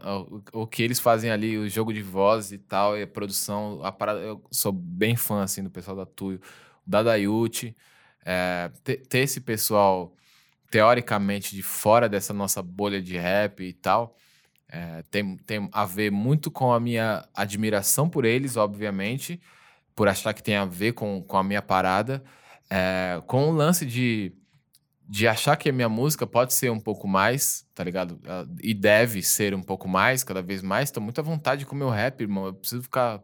[0.52, 3.80] o, o que eles fazem ali, o jogo de voz e tal, e a produção,
[3.82, 6.40] a parada, eu sou bem fã, assim, do pessoal da Tuyo.
[6.86, 7.76] O Dadayuti,
[8.24, 10.14] é, ter, ter esse pessoal,
[10.70, 14.16] teoricamente, de fora dessa nossa bolha de rap e tal,
[14.70, 19.40] é, tem, tem a ver muito com a minha admiração por eles, obviamente,
[19.94, 22.22] por achar que tem a ver com, com a minha parada,
[22.70, 24.32] é, com o lance de,
[25.10, 28.20] de achar que a minha música pode ser um pouco mais, tá ligado?
[28.24, 30.90] Ela- E deve ser um pouco mais, cada vez mais.
[30.90, 32.46] Tô muito à vontade com o meu rap, irmão.
[32.46, 33.22] Eu preciso ficar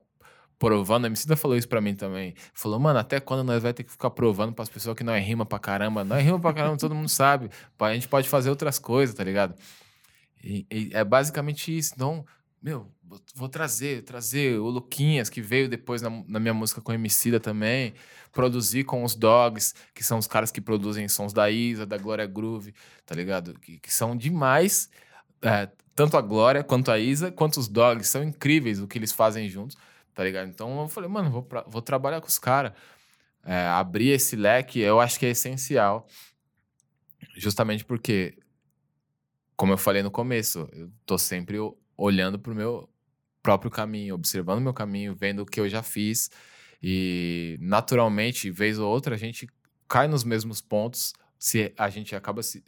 [0.58, 1.04] provando.
[1.04, 2.34] A Emicida falou isso pra mim também.
[2.54, 5.44] Falou, mano, até quando nós vai ter que ficar provando pras pessoas que nós rima
[5.44, 6.02] pra caramba?
[6.04, 7.50] Nós rima pra caramba, todo mundo sabe.
[7.78, 9.54] A gente pode fazer outras coisas, tá ligado?
[10.42, 11.92] E, e é basicamente isso.
[11.94, 12.24] Então,
[12.62, 12.90] meu,
[13.34, 17.94] vou, trazer, trazer o Luquinhas, que veio depois na, na minha música com Emicida também.
[18.32, 22.26] Produzir com os Dogs, que são os caras que produzem sons da Isa, da Glória
[22.26, 22.74] Groove,
[23.06, 23.54] tá ligado?
[23.60, 24.90] Que, que são demais.
[25.42, 28.08] É, tanto a Glória, quanto a Isa, quanto os Dogs.
[28.08, 29.76] São incríveis o que eles fazem juntos,
[30.12, 30.48] tá ligado?
[30.48, 32.72] Então eu falei, mano, vou, pra- vou trabalhar com os caras.
[33.44, 36.08] É, abrir esse leque, eu acho que é essencial.
[37.36, 38.38] Justamente porque
[39.56, 41.56] como eu falei no começo, eu tô sempre
[41.96, 42.88] olhando pro meu
[43.44, 46.30] próprio caminho, observando meu caminho, vendo o que eu já fiz
[46.82, 49.46] e naturalmente, vez ou outra, a gente
[49.86, 52.64] cai nos mesmos pontos, se a gente acaba se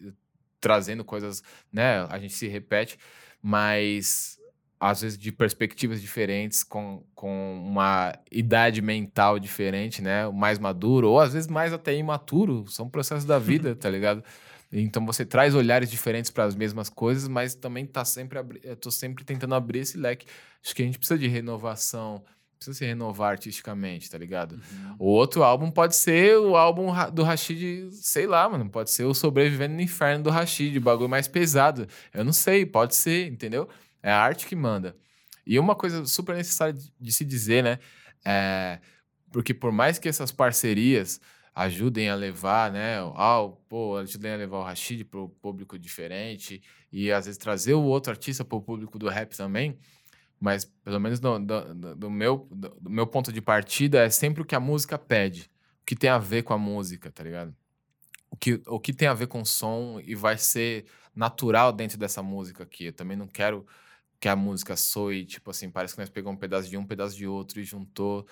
[0.60, 2.98] trazendo coisas, né, a gente se repete,
[3.42, 4.38] mas
[4.78, 11.18] às vezes de perspectivas diferentes, com, com uma idade mental diferente, né, mais maduro, ou
[11.18, 14.22] às vezes mais até imaturo, são processos da vida, tá ligado?
[14.72, 18.76] Então você traz olhares diferentes para as mesmas coisas, mas também tá sempre abri- eu
[18.76, 20.26] tô sempre tentando abrir esse leque.
[20.64, 22.24] Acho que a gente precisa de renovação,
[22.58, 24.60] precisa se renovar artisticamente, tá ligado?
[24.98, 29.14] O outro álbum pode ser o álbum do Rashid, sei lá, mano, pode ser o
[29.14, 31.86] Sobrevivendo no Inferno do Rashid, o bagulho mais pesado.
[32.12, 33.68] Eu não sei, pode ser, entendeu?
[34.02, 34.96] É a arte que manda.
[35.46, 37.78] E uma coisa super necessária de, de se dizer, né?
[38.24, 38.80] É,
[39.30, 41.20] porque por mais que essas parcerias
[41.56, 42.98] ajudem a levar, né?
[42.98, 47.74] Ao, pô, ajudem a levar o Rashid para o público diferente e às vezes trazer
[47.74, 49.78] o outro artista para o público do rap também.
[50.40, 54.42] Mas pelo menos do, do- do- meu, do, do meu ponto de partida é sempre
[54.42, 55.50] o que a música pede,
[55.82, 57.54] o que tem a ver com a música, tá ligado?
[58.30, 61.96] O que, o que tem a ver com o som e vai ser natural dentro
[61.98, 62.86] dessa música aqui.
[62.86, 63.66] Eu também não quero
[64.20, 66.86] que a música soe, tipo assim, parece que nós pegamos um pedaço de um, um
[66.86, 68.26] pedaço de outro e juntou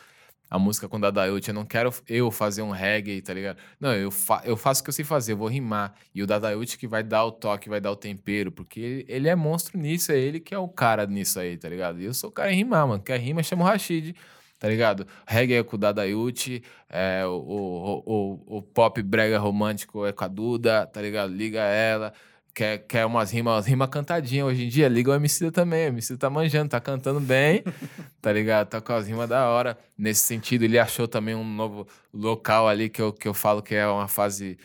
[0.54, 1.48] a música com Dadaiute.
[1.48, 3.58] Eu não quero eu fazer um reggae, tá ligado?
[3.80, 5.94] Não, eu, fa eu faço o que eu sei fazer, eu vou rimar.
[6.14, 9.34] E o Dadaiute que vai dar o toque, vai dar o tempero, porque ele, é
[9.34, 12.00] monstro nisso, é ele que é o cara nisso aí, tá ligado?
[12.00, 13.02] E eu sou o cara em rimar, mano.
[13.02, 14.14] Quer rima, chama o Rashid,
[14.60, 15.08] tá ligado?
[15.26, 20.24] Reggae é com o Dadaiute, é, o, o, o, o pop brega romântico é com
[20.24, 21.34] a Duda, tá ligado?
[21.34, 22.12] Liga ela
[22.54, 25.86] quer, quer umas rimas, rima cantadinha hoje em dia, liga o MC também.
[25.86, 27.64] O MC tá manjando, tá cantando bem,
[28.22, 28.68] tá ligado?
[28.68, 29.76] Tá com as rimas da hora.
[29.98, 33.74] Nesse sentido, ele achou também um novo local ali que eu, que eu falo que
[33.74, 34.56] é uma fase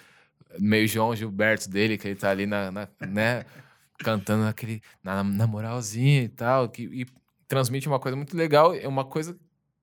[0.60, 3.46] meio João Gilberto dele, que ele tá ali na, na né,
[3.98, 7.06] cantando aquele, na, na moralzinha e tal, que, e
[7.48, 9.38] transmite uma coisa muito legal, é uma coisa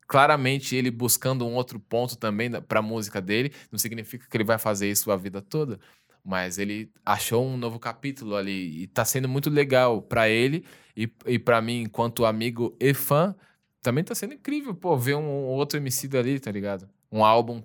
[0.08, 4.44] claramente ele buscando um outro ponto também para a música dele, não significa que ele
[4.44, 5.80] vai fazer isso a vida toda,
[6.26, 10.64] mas ele achou um novo capítulo ali e tá sendo muito legal para ele
[10.96, 13.34] e, e para mim, enquanto amigo e fã,
[13.80, 16.88] também tá sendo incrível, pô, ver um, outro MC ali, tá ligado?
[17.12, 17.62] Um álbum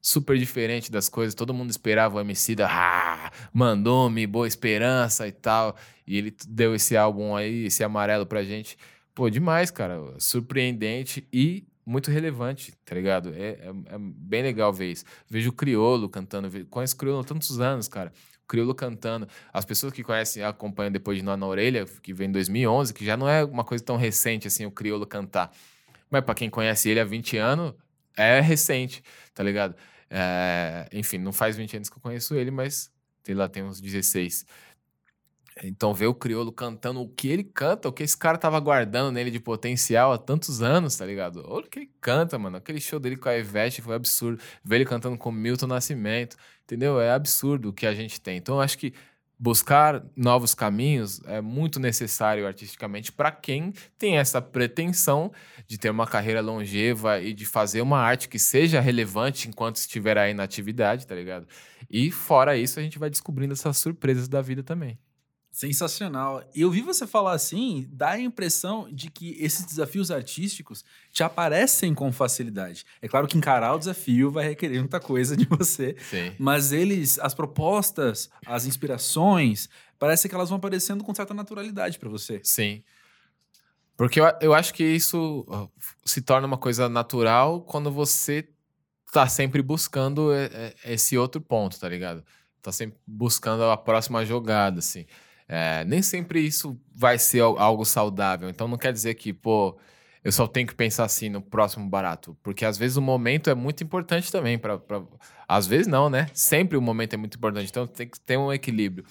[0.00, 5.32] super diferente das coisas, todo mundo esperava o MC da ah, mandou-me, boa esperança e
[5.32, 5.74] tal,
[6.06, 8.76] e ele deu esse álbum aí, esse amarelo pra gente.
[9.14, 13.32] Pô, demais, cara, surpreendente e muito relevante, tá ligado?
[13.34, 15.04] É, é, é, bem legal ver isso.
[15.28, 18.12] Vejo o Criolo cantando, conheço o Criolo há tantos anos, cara.
[18.44, 19.28] O Criolo cantando.
[19.52, 23.04] As pessoas que conhecem, acompanham depois de Nó na Orelha, que vem em 2011, que
[23.04, 25.52] já não é uma coisa tão recente assim, o Criolo cantar.
[26.10, 27.74] Mas para quem conhece ele há 20 anos,
[28.16, 29.02] é recente,
[29.34, 29.74] tá ligado?
[30.10, 32.92] É, enfim, não faz 20 anos que eu conheço ele, mas
[33.24, 34.44] sei lá, tem uns 16.
[35.62, 39.12] Então, ver o Criolo cantando o que ele canta, o que esse cara tava guardando
[39.12, 41.42] nele de potencial há tantos anos, tá ligado?
[41.46, 42.56] Olha o que ele canta, mano.
[42.56, 44.40] Aquele show dele com a Ivete foi absurdo.
[44.64, 47.00] Ver ele cantando com Milton Nascimento, entendeu?
[47.00, 48.38] É absurdo o que a gente tem.
[48.38, 48.94] Então, eu acho que
[49.38, 55.32] buscar novos caminhos é muito necessário artisticamente para quem tem essa pretensão
[55.66, 60.16] de ter uma carreira longeva e de fazer uma arte que seja relevante enquanto estiver
[60.16, 61.46] aí na atividade, tá ligado?
[61.90, 64.96] E fora isso, a gente vai descobrindo essas surpresas da vida também.
[65.52, 66.42] Sensacional.
[66.54, 71.22] E eu vi você falar assim, dá a impressão de que esses desafios artísticos te
[71.22, 72.86] aparecem com facilidade.
[73.02, 76.34] É claro que encarar o desafio vai requerer muita coisa de você, Sim.
[76.38, 82.08] mas eles, as propostas, as inspirações, parece que elas vão aparecendo com certa naturalidade para
[82.08, 82.40] você.
[82.42, 82.82] Sim.
[83.94, 85.46] Porque eu, eu acho que isso
[86.02, 88.48] se torna uma coisa natural quando você
[89.12, 90.30] tá sempre buscando
[90.82, 92.24] esse outro ponto, tá ligado?
[92.62, 95.04] Tá sempre buscando a próxima jogada, assim.
[95.54, 98.48] É, nem sempre isso vai ser algo saudável.
[98.48, 99.78] Então não quer dizer que, pô,
[100.24, 102.34] eu só tenho que pensar assim no próximo barato.
[102.42, 104.58] Porque às vezes o momento é muito importante também.
[104.58, 105.02] Pra, pra...
[105.46, 106.26] Às vezes não, né?
[106.32, 107.68] Sempre o momento é muito importante.
[107.68, 109.04] Então tem que ter um equilíbrio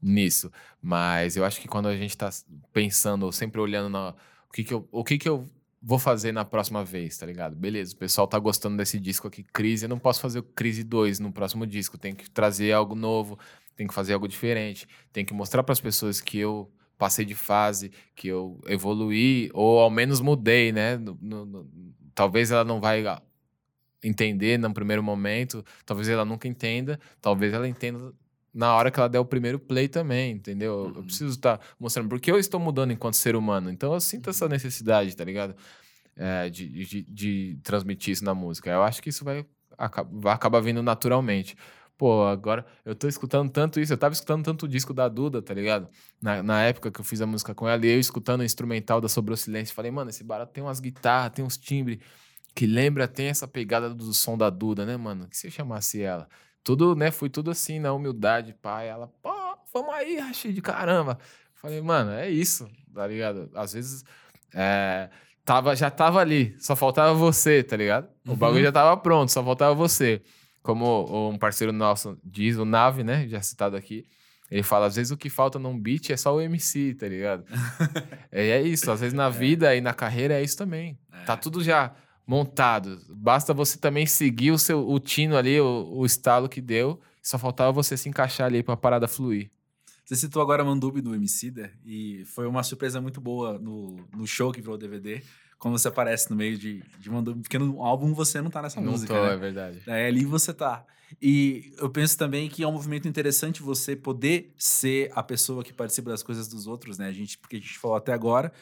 [0.00, 0.50] nisso.
[0.80, 2.30] Mas eu acho que quando a gente está
[2.72, 4.14] pensando, sempre olhando na,
[4.48, 5.46] o, que, que, eu, o que, que eu
[5.82, 7.54] vou fazer na próxima vez, tá ligado?
[7.54, 9.84] Beleza, o pessoal tá gostando desse disco aqui, Crise.
[9.84, 11.98] Eu não posso fazer o Crise 2 no próximo disco.
[11.98, 13.38] Tem que trazer algo novo
[13.76, 17.34] tem que fazer algo diferente, tem que mostrar para as pessoas que eu passei de
[17.34, 20.96] fase, que eu evoluí, ou ao menos mudei, né?
[20.96, 21.70] No, no, no,
[22.14, 23.04] talvez ela não vai
[24.02, 28.12] entender no primeiro momento, talvez ela nunca entenda, talvez ela entenda
[28.52, 30.84] na hora que ela der o primeiro play também, entendeu?
[30.84, 30.92] Uhum.
[30.96, 34.30] Eu preciso estar tá mostrando, porque eu estou mudando enquanto ser humano, então eu sinto
[34.30, 34.50] essa uhum.
[34.50, 35.56] necessidade, tá ligado?
[36.16, 38.70] É, de, de, de, transmitir isso na música.
[38.70, 39.44] Eu acho que isso vai,
[40.12, 41.56] vai acabar vindo naturalmente.
[41.96, 43.92] Pô, agora eu tô escutando tanto isso.
[43.92, 45.88] Eu tava escutando tanto o disco da Duda, tá ligado?
[46.20, 49.00] Na, na época que eu fiz a música com ela, e eu escutando o instrumental
[49.00, 51.98] da Sobrou Silêncio, falei, mano, esse barato tem umas guitarras, tem uns timbres
[52.54, 55.28] que lembra, tem essa pegada do som da Duda, né, mano?
[55.28, 56.28] Que se eu chamasse ela?
[56.64, 57.10] Tudo, né?
[57.10, 58.88] Foi tudo assim, na humildade, pai.
[58.88, 59.32] Ela, pô,
[59.72, 61.18] vamos aí, Rashid, caramba.
[61.54, 63.50] Falei, mano, é isso, tá ligado?
[63.54, 64.04] Às vezes.
[64.52, 65.10] É,
[65.44, 68.08] tava, já tava ali, só faltava você, tá ligado?
[68.26, 68.36] O uhum.
[68.36, 70.22] bagulho já tava pronto, só faltava você
[70.64, 73.28] como um parceiro nosso diz, o Nave, né?
[73.28, 74.06] Já citado aqui.
[74.50, 77.44] Ele fala, às vezes o que falta num beat é só o MC, tá ligado?
[78.32, 79.30] é, é, isso, às vezes na é.
[79.30, 80.98] vida e na carreira é isso também.
[81.12, 81.24] É.
[81.24, 81.94] Tá tudo já
[82.26, 82.98] montado.
[83.10, 86.98] Basta você também seguir o seu o tino ali, o, o estalo que deu.
[87.22, 89.50] Só faltava você se encaixar ali pra parada fluir.
[90.02, 94.50] Você citou agora Mandube do Emicida e foi uma surpresa muito boa no, no show
[94.50, 95.22] que virou DVD
[95.58, 98.80] quando você aparece no meio de, de uma porque no álbum você não tá nessa
[98.80, 99.12] não música.
[99.12, 99.34] Tô, né?
[99.34, 99.82] é verdade.
[99.86, 100.84] É, ali você tá.
[101.20, 105.72] E eu penso também que é um movimento interessante você poder ser a pessoa que
[105.72, 107.06] participa das coisas dos outros, né?
[107.06, 108.52] A gente, porque a gente falou até agora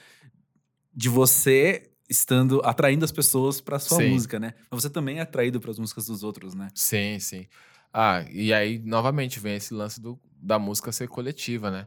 [0.94, 4.10] de você estando atraindo as pessoas para sua sim.
[4.10, 4.54] música, né?
[4.70, 6.68] Mas você também é atraído para as músicas dos outros, né?
[6.74, 7.46] Sim, sim.
[7.92, 11.86] Ah, e aí novamente vem esse lance do, da música ser coletiva, né?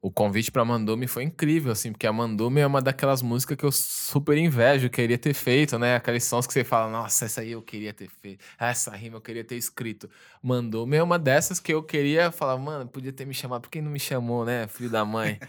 [0.00, 3.64] O convite pra Mandume foi incrível, assim, porque a Mandume é uma daquelas músicas que
[3.64, 5.96] eu super invejo, queria ter feito, né?
[5.96, 9.20] Aqueles sons que você fala, nossa, essa aí eu queria ter feito, essa rima eu
[9.20, 10.08] queria ter escrito.
[10.40, 13.80] Mandume é uma dessas que eu queria falar, mano, podia ter me chamado, por que
[13.80, 14.68] não me chamou, né?
[14.68, 15.38] Filho da mãe.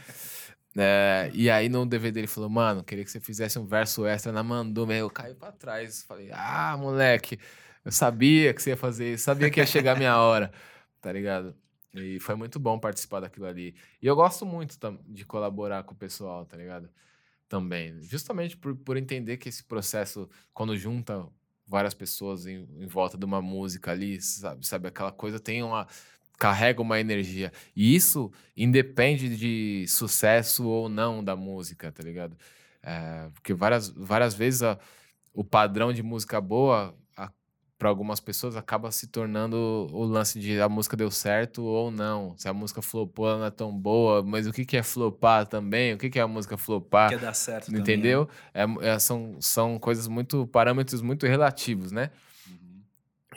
[0.78, 4.32] É, e aí no DVD ele falou, mano, queria que você fizesse um verso extra
[4.32, 4.94] na Mandume.
[4.94, 6.04] Aí eu caí pra trás.
[6.04, 7.40] Falei, ah, moleque,
[7.84, 10.52] eu sabia que você ia fazer isso, sabia que ia chegar a minha hora,
[11.02, 11.56] tá ligado?
[11.94, 13.76] E foi muito bom participar daquilo ali.
[14.02, 16.90] E eu gosto muito de colaborar com o pessoal, tá ligado?
[17.48, 18.02] Também.
[18.02, 21.28] Justamente por, por entender que esse processo, quando junta
[21.66, 24.88] várias pessoas em, em volta de uma música ali, sabe, sabe?
[24.88, 25.88] Aquela coisa tem uma
[26.40, 27.52] carrega uma energia.
[27.76, 32.38] E isso independe de sucesso ou não da música, tá ligado?
[32.82, 34.80] É, porque várias, várias vezes a,
[35.34, 36.96] o padrão de música boa
[37.80, 39.56] para algumas pessoas acaba se tornando
[39.94, 42.36] o lance de a música deu certo ou não.
[42.38, 45.48] Se a música flopou, ela não é tão boa, mas o que, que é flopar
[45.48, 45.94] também?
[45.94, 47.08] O que, que é a música flopar?
[47.08, 48.26] Que é dar certo Entendeu?
[48.54, 48.84] Também, né?
[48.84, 52.12] é, é, são, são coisas muito, parâmetros muito relativos, né?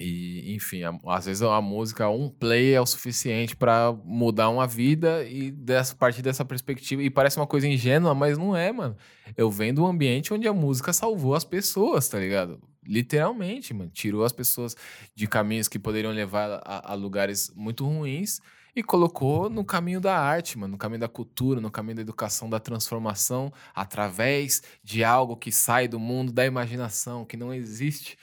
[0.00, 4.66] E, enfim, a, às vezes a música, um play é o suficiente para mudar uma
[4.66, 7.02] vida e dessa partir dessa perspectiva.
[7.02, 8.96] E parece uma coisa ingênua, mas não é, mano.
[9.36, 12.58] Eu venho do ambiente onde a música salvou as pessoas, tá ligado?
[12.86, 13.90] Literalmente, mano.
[13.90, 14.74] Tirou as pessoas
[15.14, 18.40] de caminhos que poderiam levar a, a lugares muito ruins
[18.74, 22.48] e colocou no caminho da arte, mano, no caminho da cultura, no caminho da educação,
[22.48, 28.16] da transformação, através de algo que sai do mundo da imaginação, que não existe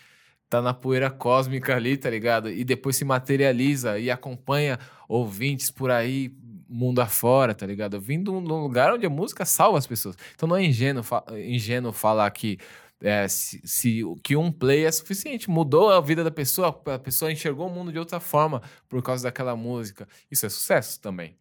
[0.49, 2.49] tá na poeira cósmica ali, tá ligado?
[2.49, 6.33] E depois se materializa e acompanha ouvintes por aí,
[6.67, 7.99] mundo afora, tá ligado?
[8.01, 10.15] Vindo num lugar onde a música salva as pessoas.
[10.35, 11.03] Então não é ingênuo,
[11.45, 12.57] ingênuo falar que
[13.01, 15.49] é, se, se que um play é suficiente.
[15.49, 19.23] Mudou a vida da pessoa, a pessoa enxergou o mundo de outra forma por causa
[19.23, 20.07] daquela música.
[20.31, 21.37] Isso é sucesso também.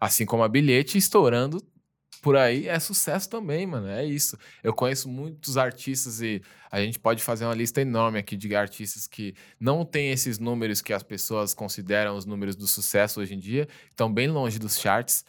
[0.00, 1.60] Assim como a bilhete estourando
[2.22, 3.88] por aí é sucesso também, mano.
[3.88, 4.36] É isso.
[4.62, 9.06] Eu conheço muitos artistas e a gente pode fazer uma lista enorme aqui de artistas
[9.06, 13.38] que não tem esses números que as pessoas consideram os números do sucesso hoje em
[13.38, 15.24] dia, estão bem longe dos charts,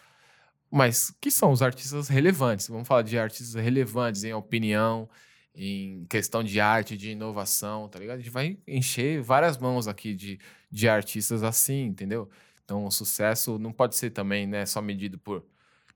[0.71, 2.67] mas que são os artistas relevantes.
[2.67, 5.09] Vamos falar de artistas relevantes em opinião,
[5.55, 8.17] em questão de arte, de inovação, tá ligado?
[8.17, 10.39] A gente vai encher várias mãos aqui de,
[10.71, 12.29] de artistas assim, entendeu?
[12.63, 15.43] Então, o sucesso não pode ser também né, só medido por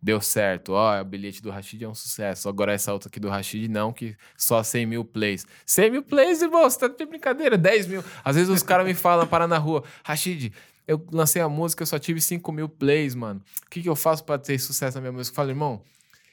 [0.03, 0.73] deu certo.
[0.73, 2.49] Ó, o bilhete do Rashid é um sucesso.
[2.49, 5.47] Agora essa outra aqui do Rashid não, que só 100 mil plays.
[5.65, 8.03] 100 mil plays, irmão, você tá de brincadeira, 10 mil.
[8.23, 10.51] Às vezes os caras me falam, parar na rua, Rashid,
[10.85, 13.41] eu lancei a música, eu só tive 5 mil plays, mano.
[13.65, 15.33] O que, que eu faço para ter sucesso na minha música?
[15.33, 15.81] Eu falo, irmão,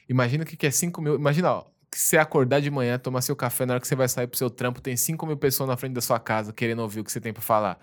[0.09, 1.15] imagina o que, que é 5 mil.
[1.15, 4.09] Imagina, ó, que você acordar de manhã, tomar seu café, na hora que você vai
[4.09, 6.99] sair pro seu trampo, tem 5 mil pessoas na frente da sua casa querendo ouvir
[6.99, 7.79] o que você tem pra falar.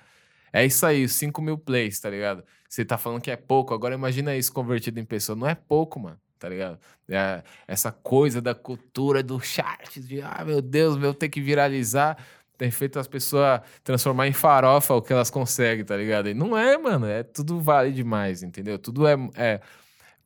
[0.52, 2.44] É isso aí, 5 mil plays, tá ligado?
[2.68, 5.34] Você tá falando que é pouco, agora imagina isso convertido em pessoa.
[5.36, 6.78] Não é pouco, mano, tá ligado?
[7.08, 12.18] É essa coisa da cultura do chat, de ah, meu Deus, meu, ter que viralizar.
[12.58, 16.28] Tem feito as pessoas transformar em farofa o que elas conseguem, tá ligado?
[16.28, 18.78] E não é, mano, é tudo vale demais, entendeu?
[18.78, 19.60] Tudo é, é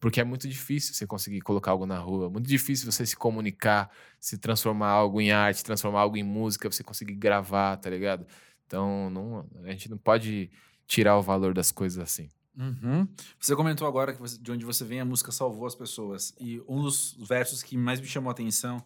[0.00, 3.88] porque é muito difícil você conseguir colocar algo na rua, muito difícil você se comunicar,
[4.18, 8.26] se transformar algo em arte, transformar algo em música, você conseguir gravar, tá ligado?
[8.66, 10.50] Então, não, a gente não pode
[10.86, 12.28] tirar o valor das coisas assim.
[12.56, 13.08] Uhum.
[13.40, 16.34] Você comentou agora que você, de onde você vem, a música salvou as pessoas.
[16.38, 18.84] E um dos versos que mais me chamou a atenção,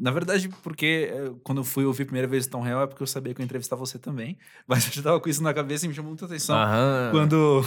[0.00, 2.86] na verdade, porque eh, quando eu fui ouvir a primeira vez o Tom Real, é
[2.86, 4.38] porque eu sabia que eu ia entrevistar você também.
[4.66, 6.56] Mas eu já tava com isso na cabeça e me chamou muita atenção.
[6.56, 7.10] Aham.
[7.10, 7.62] Quando.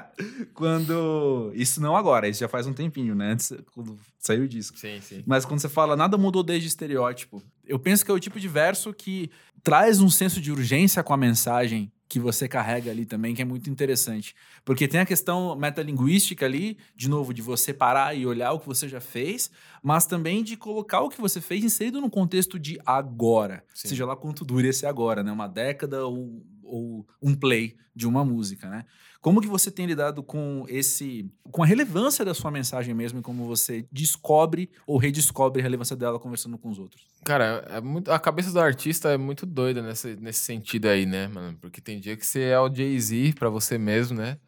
[0.52, 1.52] quando.
[1.54, 3.32] Isso não agora, isso já faz um tempinho, né?
[3.32, 4.76] Antes, quando saiu o disco.
[4.78, 5.22] Sim, sim.
[5.26, 8.48] Mas quando você fala nada mudou desde estereótipo, eu penso que é o tipo de
[8.48, 9.30] verso que
[9.62, 13.44] traz um senso de urgência com a mensagem que você carrega ali também, que é
[13.44, 14.34] muito interessante.
[14.64, 18.66] Porque tem a questão metalinguística ali, de novo, de você parar e olhar o que
[18.66, 19.50] você já fez,
[19.82, 23.62] mas também de colocar o que você fez inserido no contexto de agora.
[23.74, 23.88] Sim.
[23.88, 25.30] Seja lá quanto dure esse agora, né?
[25.30, 28.84] Uma década ou, ou um play de uma música, né?
[29.20, 33.22] Como que você tem lidado com esse, com a relevância da sua mensagem mesmo e
[33.22, 37.04] como você descobre ou redescobre a relevância dela conversando com os outros?
[37.24, 41.26] Cara, é muito, a cabeça do artista é muito doida nesse, nesse sentido aí, né,
[41.26, 41.58] mano?
[41.60, 44.38] Porque tem dia que você é o Jay-Z pra você mesmo, né?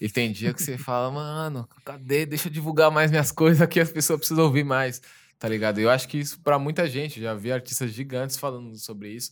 [0.00, 2.24] E tem dia que você fala, mano, cadê?
[2.24, 5.02] Deixa eu divulgar mais minhas coisas aqui, as pessoas precisam ouvir mais,
[5.38, 5.78] tá ligado?
[5.78, 9.30] Eu acho que isso para muita gente, já vi artistas gigantes falando sobre isso,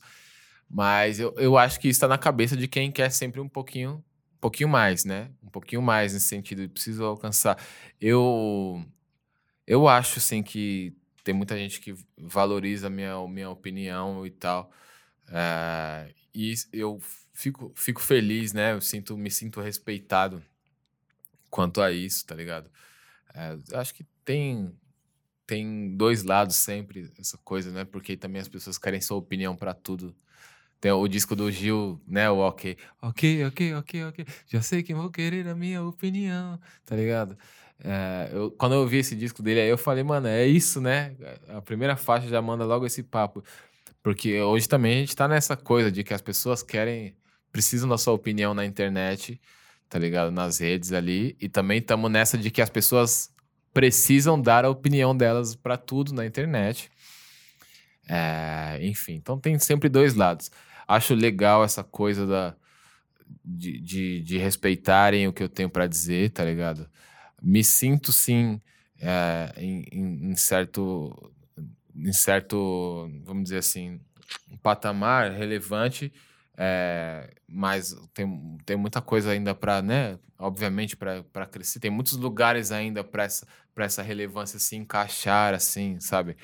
[0.74, 4.04] mas eu, eu acho que isso tá na cabeça de quem quer sempre um pouquinho
[4.40, 5.30] pouquinho mais, né?
[5.42, 7.58] Um pouquinho mais nesse sentido, preciso alcançar.
[8.00, 8.84] Eu
[9.66, 10.94] eu acho assim que
[11.24, 14.70] tem muita gente que valoriza a minha, minha opinião e tal.
[15.30, 17.00] É, e eu
[17.34, 18.72] fico, fico feliz, né?
[18.74, 20.42] Eu sinto, me sinto respeitado
[21.50, 22.70] quanto a isso, tá ligado?
[23.34, 24.72] É, acho que tem
[25.46, 27.84] tem dois lados sempre essa coisa, né?
[27.84, 30.16] Porque também as pessoas querem sua opinião para tudo.
[30.84, 32.30] Tem o disco do Gil, né?
[32.30, 32.76] O OK.
[33.00, 34.26] Ok, ok, ok, ok.
[34.46, 37.38] Já sei que vou querer a minha opinião, tá ligado?
[37.82, 41.16] É, eu, quando eu ouvi esse disco dele, aí eu falei, mano, é isso, né?
[41.48, 43.42] A primeira faixa já manda logo esse papo.
[44.02, 47.16] Porque hoje também a gente tá nessa coisa de que as pessoas querem,
[47.50, 49.40] precisam da sua opinião na internet,
[49.88, 50.30] tá ligado?
[50.30, 51.34] Nas redes ali.
[51.40, 53.30] E também estamos nessa de que as pessoas
[53.72, 56.90] precisam dar a opinião delas para tudo na internet.
[58.06, 60.50] É, enfim, então tem sempre dois lados.
[60.86, 62.54] Acho legal essa coisa da,
[63.44, 66.88] de, de, de respeitarem o que eu tenho para dizer, tá ligado?
[67.42, 68.60] Me sinto sim
[69.00, 71.32] é, em, em, certo,
[71.94, 74.00] em certo, vamos dizer assim,
[74.50, 76.12] um patamar relevante,
[76.56, 80.18] é, mas tem, tem muita coisa ainda para, né?
[80.38, 81.80] Obviamente, para crescer.
[81.80, 86.36] Tem muitos lugares ainda para essa, essa relevância se encaixar, assim, sabe?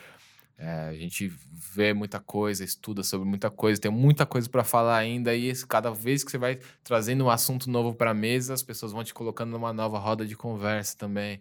[0.62, 1.32] É, a gente
[1.74, 5.90] vê muita coisa, estuda sobre muita coisa, tem muita coisa para falar ainda, e cada
[5.90, 9.14] vez que você vai trazendo um assunto novo para a mesa, as pessoas vão te
[9.14, 11.40] colocando numa nova roda de conversa também.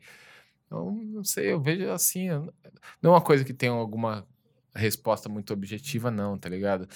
[0.65, 4.25] Então, não sei, eu vejo assim, não é uma coisa que tem alguma
[4.73, 6.87] resposta muito objetiva, não, tá ligado?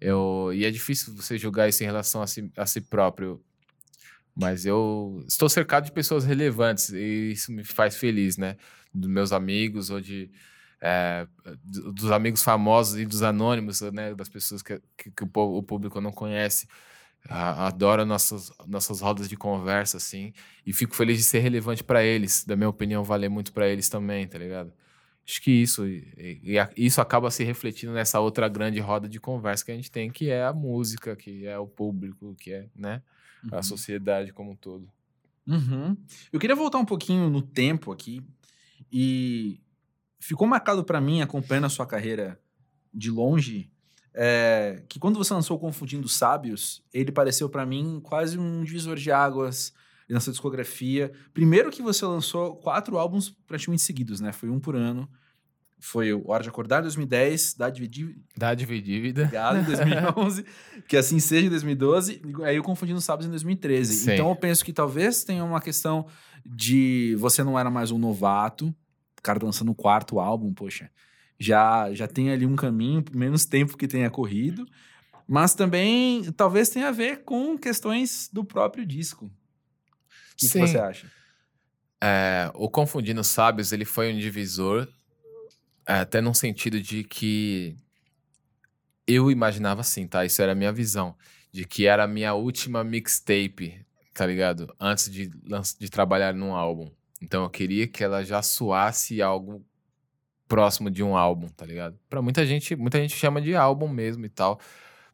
[0.00, 3.44] Eu, e é difícil você julgar isso em relação a si, a si próprio.
[4.34, 8.56] Mas eu estou cercado de pessoas relevantes e isso me faz feliz, né?
[8.94, 10.30] Dos meus amigos ou de
[10.88, 11.26] é,
[11.64, 16.12] dos amigos famosos e dos anônimos, né, das pessoas que, que, que o, público não
[16.12, 16.68] conhece.
[17.28, 20.32] Adoro nossas, nossas rodas de conversa, assim,
[20.64, 23.88] e fico feliz de ser relevante para eles, da minha opinião, valer muito para eles
[23.88, 24.72] também, tá ligado?
[25.26, 29.64] Acho que isso, e, e, isso acaba se refletindo nessa outra grande roda de conversa
[29.64, 33.02] que a gente tem, que é a música, que é o público, que é, né,
[33.42, 33.58] uhum.
[33.58, 34.88] a sociedade como um todo.
[35.48, 35.96] Uhum.
[36.32, 38.22] Eu queria voltar um pouquinho no tempo aqui
[38.92, 39.60] e
[40.26, 42.40] ficou marcado para mim, acompanhando a sua carreira
[42.92, 43.70] de longe,
[44.12, 49.12] é, que quando você lançou Confundindo Sábios, ele pareceu para mim quase um divisor de
[49.12, 49.72] águas
[50.08, 51.12] na sua discografia.
[51.32, 54.32] Primeiro que você lançou quatro álbuns praticamente seguidos, né?
[54.32, 55.08] Foi um por ano.
[55.78, 58.20] Foi o Hora de Acordar em 2010, Dádiva Dívida.
[58.36, 59.22] Dádiva e Dívida.
[59.22, 60.44] Obrigado, em 2011.
[60.88, 62.22] que assim seja em 2012.
[62.42, 63.94] Aí eu Confundindo Sábios em 2013.
[63.94, 64.12] Sim.
[64.12, 66.06] Então eu penso que talvez tenha uma questão
[66.44, 68.74] de você não era mais um novato,
[69.22, 70.90] cara lançando o quarto álbum, poxa,
[71.38, 74.66] já, já tem ali um caminho, menos tempo que tenha corrido,
[75.26, 79.26] mas também talvez tenha a ver com questões do próprio disco.
[79.26, 79.30] O
[80.36, 81.10] que, que você acha?
[82.02, 84.86] É, o Confundindo Sábios, ele foi um divisor,
[85.86, 87.76] é, até num sentido de que
[89.06, 90.24] eu imaginava assim, tá?
[90.24, 91.16] Isso era a minha visão,
[91.52, 94.74] de que era a minha última mixtape, tá ligado?
[94.78, 95.30] Antes de,
[95.78, 96.90] de trabalhar num álbum.
[97.20, 99.64] Então eu queria que ela já soasse algo
[100.46, 101.98] próximo de um álbum, tá ligado?
[102.08, 104.60] Para muita gente, muita gente chama de álbum mesmo e tal.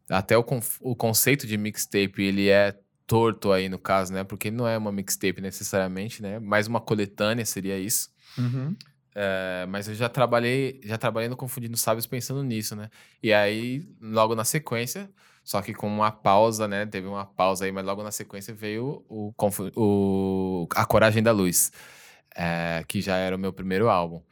[0.09, 0.45] Até o,
[0.81, 2.77] o conceito de mixtape, ele é
[3.07, 4.25] torto aí no caso, né?
[4.25, 6.39] Porque não é uma mixtape necessariamente, né?
[6.39, 8.11] Mais uma coletânea seria isso.
[8.37, 8.77] Uhum.
[9.15, 12.89] É, mas eu já trabalhei, já trabalhei no Confundindo Sábios pensando nisso, né?
[13.23, 15.11] E aí, logo na sequência,
[15.45, 16.87] só que com uma pausa, né?
[16.87, 19.33] Teve uma pausa aí, mas logo na sequência veio o,
[19.77, 21.73] o A Coragem da Luz,
[22.35, 24.23] é, que já era o meu primeiro álbum.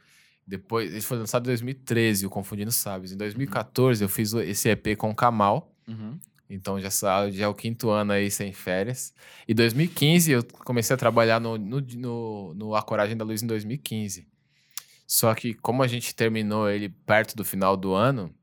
[0.47, 3.11] Depois, ele foi lançado em 2013, o Confundindo Sábios.
[3.11, 4.05] Em 2014, uhum.
[4.05, 5.73] eu fiz esse EP com o Kamal.
[5.87, 6.17] Uhum.
[6.49, 6.89] Então já,
[7.29, 9.13] já é o quinto ano aí sem férias.
[9.47, 13.47] E 2015 eu comecei a trabalhar no, no, no, no A Coragem da Luz em
[13.47, 14.27] 2015.
[15.07, 18.33] Só que como a gente terminou ele perto do final do ano,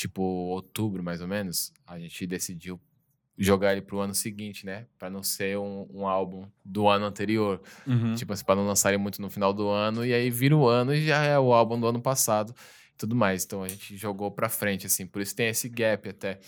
[0.00, 2.80] tipo outubro mais ou menos, a gente decidiu
[3.36, 4.86] jogar ele pro ano seguinte, né?
[4.98, 7.60] Para não ser um, um, álbum do ano anterior.
[7.86, 8.14] Uhum.
[8.14, 10.94] Tipo assim, pra não lançarem muito no final do ano, e aí vira o ano
[10.94, 12.54] e já é o álbum do ano passado
[12.96, 13.44] tudo mais.
[13.44, 16.38] Então a gente jogou pra frente, assim, por isso tem esse gap até.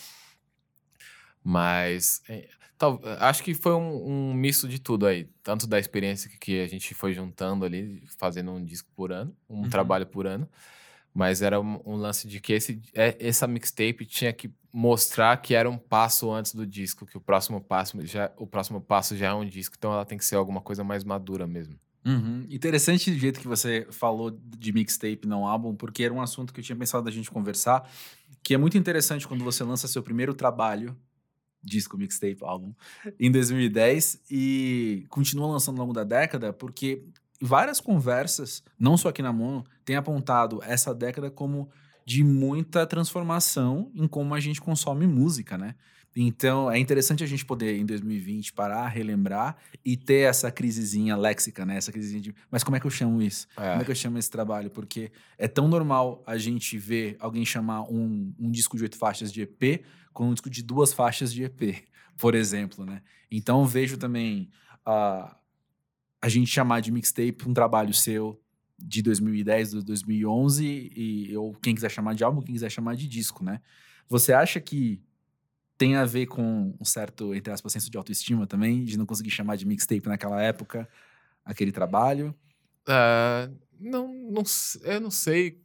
[1.42, 2.48] Mas é,
[2.78, 5.28] tal, acho que foi um, um, misto de tudo aí.
[5.42, 9.62] Tanto da experiência que a gente foi juntando ali, fazendo um disco por ano, um
[9.62, 9.70] uhum.
[9.70, 10.48] trabalho por ano
[11.14, 15.54] mas era um, um, lance de que esse, é, essa mixtape tinha que mostrar que
[15.54, 19.28] era um passo antes do disco, que o próximo passo já, o próximo passo já
[19.28, 21.78] é um disco, então ela tem que ser alguma coisa mais madura mesmo.
[22.04, 22.46] Uhum.
[22.50, 26.60] Interessante o jeito que você falou de mixtape, não álbum, porque era um assunto que
[26.60, 27.88] eu tinha pensado da gente conversar,
[28.42, 30.96] que é muito interessante quando você lança seu primeiro trabalho,
[31.62, 32.74] disco, mixtape, álbum,
[33.20, 37.04] em 2010 e continua lançando ao longo da década, porque
[37.42, 41.68] várias conversas, não só aqui na Mono, têm apontado essa década como
[42.06, 45.74] de muita transformação em como a gente consome música, né?
[46.14, 51.64] Então, é interessante a gente poder, em 2020, parar, relembrar e ter essa crisezinha léxica,
[51.64, 51.76] né?
[51.76, 53.48] Essa crisezinha de, mas como é que eu chamo isso?
[53.56, 53.70] É.
[53.70, 54.70] Como é que eu chamo esse trabalho?
[54.70, 59.32] Porque é tão normal a gente ver alguém chamar um, um disco de oito faixas
[59.32, 61.82] de EP com um disco de duas faixas de EP,
[62.18, 63.00] por exemplo, né?
[63.30, 64.50] Então, vejo também
[64.84, 65.34] a
[66.22, 68.40] a gente chamar de mixtape um trabalho seu
[68.78, 73.08] de 2010, do 2011, e, ou quem quiser chamar de álbum, quem quiser chamar de
[73.08, 73.60] disco, né?
[74.08, 75.02] Você acha que
[75.76, 79.30] tem a ver com um certo, entre aspas, senso de autoestima também, de não conseguir
[79.30, 80.88] chamar de mixtape naquela época,
[81.44, 82.34] aquele trabalho?
[82.86, 83.50] Ah,
[83.80, 84.42] não, não,
[84.84, 85.60] eu não sei.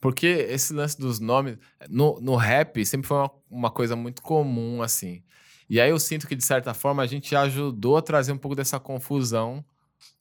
[0.00, 1.56] Porque esse lance dos nomes.
[1.88, 5.22] No, no rap sempre foi uma, uma coisa muito comum, assim.
[5.68, 8.54] E aí eu sinto que, de certa forma, a gente ajudou a trazer um pouco
[8.54, 9.64] dessa confusão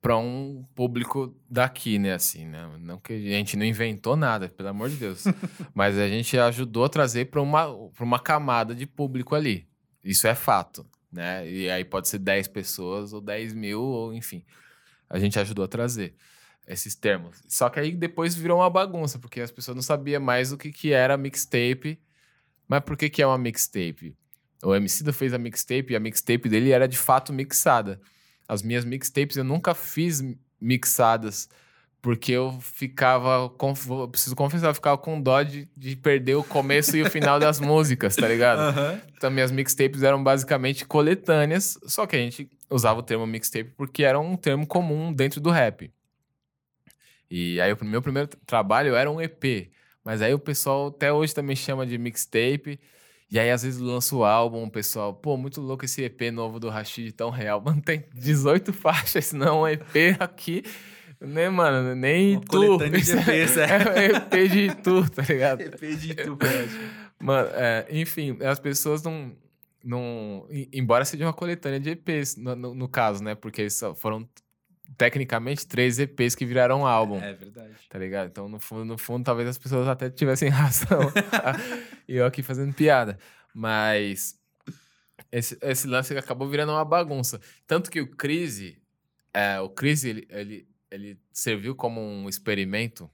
[0.02, 2.14] para um público daqui, né?
[2.14, 2.70] Assim, né?
[2.80, 5.24] Não que a gente não inventou nada, pelo amor de Deus.
[5.74, 9.68] Mas a gente ajudou a trazer para uma, pra uma camada de público ali.
[10.04, 11.50] Isso é fato, né?
[11.50, 14.44] E aí pode ser 10 pessoas ou 10 mil, ou enfim.
[15.10, 16.16] A gente ajudou a trazer
[16.68, 17.42] esses termos.
[17.48, 20.72] Só que aí depois virou uma bagunça, porque as pessoas não sabiam mais o que,
[20.72, 22.00] que era mixtape.
[22.68, 24.16] Mas por que, que é uma mixtape?
[24.64, 28.02] O MC fez a mixtape e a mixtape dele era de fato mixada.
[28.48, 30.24] As minhas mixtapes eu nunca fiz
[30.60, 31.50] mixadas,
[32.02, 33.50] porque eu ficava.
[33.50, 37.10] conf- vou- Preciso confessar, eu ficava com dó de, de perder o começo e o
[37.10, 38.74] final das músicas, tá ligado?
[39.18, 44.04] Então, minhas mixtapes eram basicamente coletâneas, só que a gente usava o termo mixtape porque
[44.04, 45.92] era um termo comum dentro do rap.
[47.30, 49.70] E aí, o meu primeiro tra- trabalho era um EP,
[50.04, 52.80] mas aí o pessoal até hoje também chama de mixtape.
[53.30, 56.60] E aí, às vezes, lança o álbum, o pessoal, pô, muito louco esse EP novo
[56.60, 57.60] do Rashid, tão real.
[57.66, 59.82] Mano, tem 18 faixas, não um EP
[60.20, 60.64] aqui,
[61.20, 61.94] né, mano?
[61.96, 62.78] Nem Uma tu.
[62.78, 63.66] de EPs, é.
[63.66, 65.62] é um EP de tu, tá ligado?
[65.62, 66.38] EP de tu.
[67.20, 69.32] Mano, é, enfim, as pessoas não.
[69.84, 73.36] não embora seja uma coletânea de EPs, no, no- no caso, né?
[73.36, 74.28] Porque foram
[74.96, 77.22] tecnicamente três EPs que viraram álbum.
[77.22, 77.74] É verdade.
[77.90, 78.28] Tá ligado?
[78.30, 81.00] Então, no fundo, no fundo, talvez as pessoas até tivessem razão.
[82.08, 83.18] e eu aqui fazendo piada.
[83.54, 84.40] Mas
[85.32, 87.40] esse, esse lance acabou virando uma bagunça.
[87.66, 88.80] Tanto que o Crise,
[89.34, 93.10] é, o Crise, ele, ele, ele serviu como um experimento,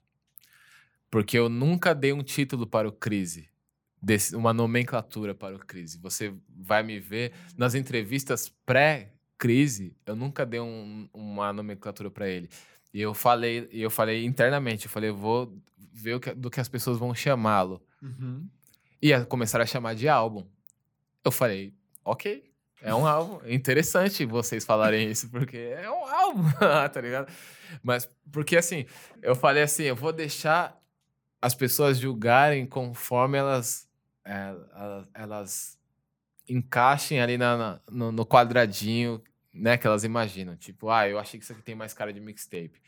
[1.09, 3.49] porque eu nunca dei um título para o Crise.
[4.01, 5.97] desse- uma nomenclatura para o Crise.
[5.99, 8.49] Você vai me ver nas entrevistas
[9.47, 12.49] pré-crise, eu nunca dei um- uma nomenclatura para ele.
[12.93, 15.57] E eu falei, eu falei internamente, eu falei, eu vou
[15.91, 17.81] ver que- do que as pessoas vão chamá-lo.
[18.01, 18.47] Uhum.
[19.01, 20.45] E a- começaram a chamar de álbum.
[21.25, 21.73] Eu falei,
[22.05, 22.49] ok,
[22.81, 23.39] é um álbum.
[23.49, 26.43] Interessante vocês falarem isso, porque é um álbum,
[26.93, 27.31] tá ligado?
[27.83, 28.85] Mas, porque assim,
[29.21, 30.79] eu falei assim, eu vou deixar
[31.41, 33.89] as pessoas julgarem conforme elas,
[34.23, 35.79] é, elas, elas
[36.47, 39.21] encaixem ali na, na- no, no quadradinho,
[39.53, 40.55] né, que elas imaginam.
[40.55, 42.81] Tipo, ah, eu achei que isso aqui tem mais cara de mixtape.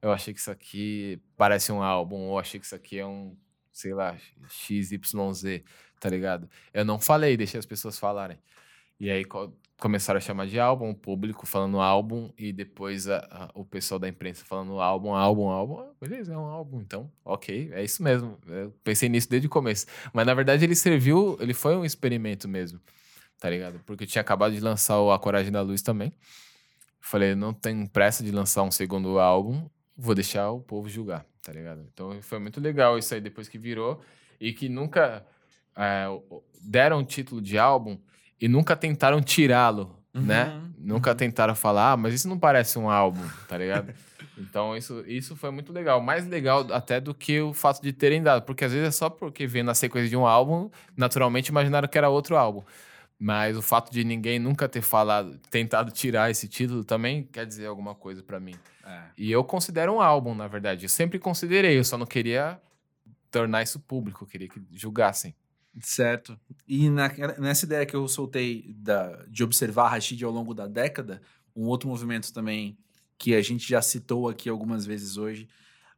[0.00, 3.36] Eu achei que isso aqui parece um álbum, ou achei que isso aqui é um,
[3.72, 4.16] sei lá,
[4.48, 5.62] XYZ,
[6.00, 6.48] tá ligado?
[6.72, 8.38] Eu não falei, deixei as pessoas falarem.
[9.00, 13.26] E aí co- começaram a chamar de álbum, o público falando álbum, e depois a-
[13.30, 15.80] a- o pessoal da imprensa falando álbum, álbum, álbum.
[15.80, 18.38] Ah, beleza, é um álbum, então, ok, é isso mesmo.
[18.46, 19.86] Eu pensei nisso desde o começo.
[20.12, 22.80] Mas na verdade ele serviu, ele foi um experimento mesmo,
[23.44, 23.78] tá ligado?
[23.84, 26.10] Porque eu tinha acabado de lançar o A Coragem da Luz também.
[26.98, 31.52] Falei, não tenho pressa de lançar um segundo álbum, vou deixar o povo julgar, tá
[31.52, 31.86] ligado?
[31.92, 34.00] Então foi muito legal isso aí depois que virou
[34.40, 35.26] e que nunca
[35.76, 36.06] é,
[36.58, 37.98] deram o título de álbum
[38.40, 40.46] e nunca tentaram tirá-lo, né?
[40.46, 41.16] Uhum, Nunca uhum.
[41.16, 43.92] tentaram falar, ah, mas isso não parece um álbum, tá ligado?
[44.38, 46.00] então isso, isso foi muito legal.
[46.00, 49.10] Mais legal até do que o fato de terem dado, porque às vezes é só
[49.10, 52.62] porque vendo a sequência de um álbum, naturalmente imaginaram que era outro álbum.
[53.24, 57.64] Mas o fato de ninguém nunca ter falado, tentado tirar esse título também quer dizer
[57.64, 58.54] alguma coisa pra mim.
[58.84, 59.02] É.
[59.16, 60.84] E eu considero um álbum, na verdade.
[60.84, 62.60] Eu sempre considerei, eu só não queria
[63.30, 65.34] tornar isso público, eu queria que julgassem.
[65.80, 66.38] Certo.
[66.68, 71.22] E naquela- nessa ideia que eu soltei da, de observar Rashid ao longo da década,
[71.56, 72.76] um outro movimento também
[73.16, 75.48] que a gente já citou aqui algumas vezes hoje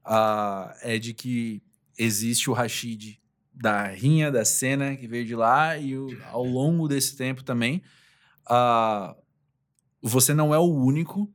[0.05, 1.61] ah, é de que
[1.99, 3.19] existe o Rashid
[3.57, 7.83] da rinha, da cena que veio de lá e o- ao longo desse tempo também
[8.49, 9.17] ah,
[10.01, 11.29] você não é o único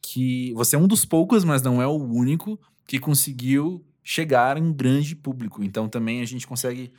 [0.00, 4.62] que você é um dos poucos, mas não é o único que conseguiu chegar em
[4.62, 5.62] um grande público.
[5.62, 6.92] Então também a gente consegue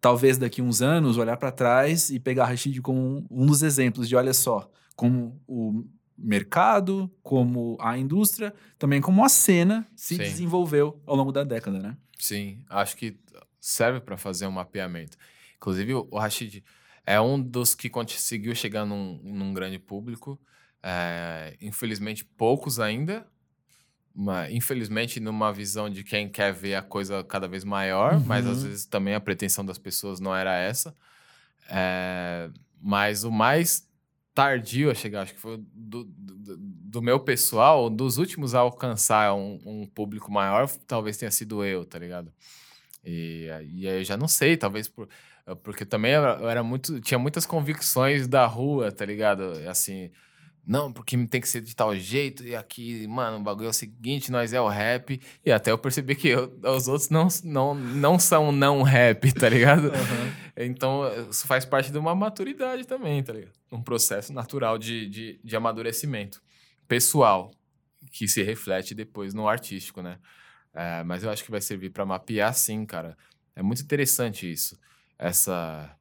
[0.00, 4.08] talvez daqui uns anos olhar para trás e pegar Rashid como um, um dos exemplos
[4.08, 5.84] de olha só, como o
[6.16, 10.22] mercado, como a indústria, também como a cena se Sim.
[10.22, 11.96] desenvolveu ao longo da década, né?
[12.18, 13.16] Sim, acho que
[13.60, 15.16] serve para fazer um mapeamento.
[15.56, 16.62] Inclusive, o Rashid,
[17.04, 20.38] é um dos que conseguiu chegar num, num grande público.
[20.82, 23.26] É, infelizmente, poucos ainda.
[24.50, 28.24] Infelizmente, numa visão de quem quer ver a coisa cada vez maior, uhum.
[28.26, 30.94] mas às vezes também a pretensão das pessoas não era essa.
[31.70, 32.50] É,
[32.80, 33.88] mas o mais
[34.34, 39.34] tardio a chegar, acho que foi do, do, do meu pessoal, dos últimos a alcançar
[39.34, 42.32] um, um, público maior, talvez tenha sido eu, tá ligado?
[43.08, 45.08] E, e aí eu já não sei, talvez por
[45.46, 47.00] eh, porque também eu era muito.
[47.00, 49.44] Tinha muitas convicções da rua, tá ligado?
[49.68, 50.10] Assim.
[50.66, 53.72] Não, porque tem que ser de tal jeito, e aqui, mano, o bagulho é o
[53.72, 55.18] seguinte, nós é o rap.
[55.42, 59.48] E até eu percebi que eu, os outros não, não, não são não rap, tá
[59.48, 59.88] ligado?
[59.98, 60.32] Uhum.
[60.60, 63.52] Então, isso faz parte de uma maturidade também, tá ligado?
[63.72, 66.42] Um processo natural de, de, de amadurecimento
[66.88, 67.52] pessoal,
[68.12, 70.18] que se reflete depois no artístico, né?
[70.78, 73.16] É, mas eu acho que vai servir para mapear sim, cara.
[73.56, 74.78] É muito interessante isso
[75.18, 75.96] essa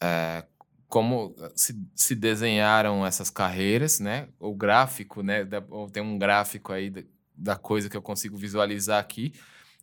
[0.00, 0.44] é,
[0.88, 4.28] como se, se, desenharam essas carreiras, né?
[4.38, 5.46] O gráfico, né?
[5.92, 7.02] Tem um gráfico aí da,
[7.36, 9.32] da coisa que eu consigo visualizar aqui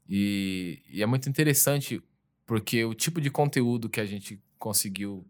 [0.07, 2.01] e, e, é muito interessante
[2.45, 5.25] porque o tipo de conteúdo que a gente conseguiu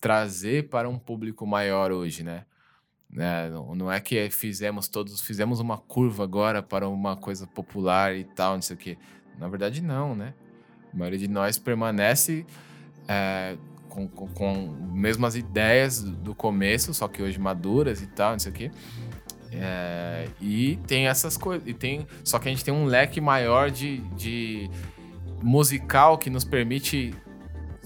[0.00, 2.44] trazer para um público maior hoje, né?
[3.16, 8.24] É, não é que fizemos todos, fizemos uma curva agora para uma coisa popular e
[8.24, 8.98] tal, não sei o quê.
[9.38, 10.34] Na verdade, não, né?
[10.92, 12.44] A maioria de nós permanece
[13.06, 13.56] é,
[13.88, 18.50] com, com, com mesmas ideias do começo, só que hoje maduras e tal, não sei
[18.50, 18.70] o quê.
[19.52, 21.66] É, e tem essas coisas.
[21.68, 24.68] E tem, só que a gente tem um leque maior de, de
[25.40, 27.14] musical que nos permite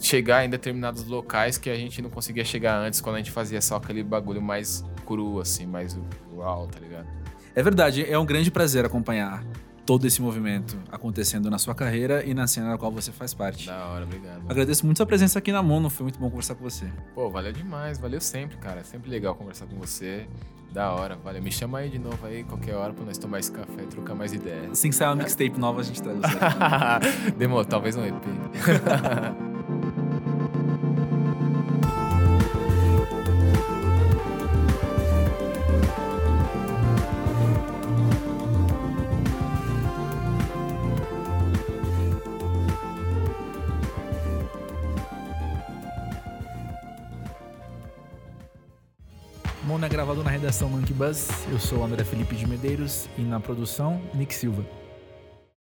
[0.00, 3.60] chegar em determinados locais que a gente não conseguia chegar antes quando a gente fazia
[3.60, 5.98] só aquele bagulho mais cru, assim, mais
[6.34, 7.06] uau, tá ligado?
[7.54, 9.42] É verdade, é um grande prazer acompanhar
[9.86, 13.66] todo esse movimento acontecendo na sua carreira e na cena da qual você faz parte.
[13.66, 14.42] Da hora, obrigado.
[14.46, 16.86] Agradeço muito a presença aqui na Mono, foi muito bom conversar com você.
[17.14, 18.80] Pô, valeu demais, valeu sempre, cara.
[18.80, 20.26] É sempre legal conversar com você.
[20.70, 21.42] Da hora, valeu.
[21.42, 24.14] Me chama aí de novo aí, qualquer hora, pra nós tomar esse café e trocar
[24.14, 24.72] mais ideias.
[24.72, 27.32] Assim que sair uma mixtape nova, a gente traz você.
[27.38, 28.12] Demorou, talvez um EP.
[50.08, 51.28] gravado na redação Monkey Buzz.
[51.52, 54.64] Eu sou o André Felipe de Medeiros e na produção, Nick Silva.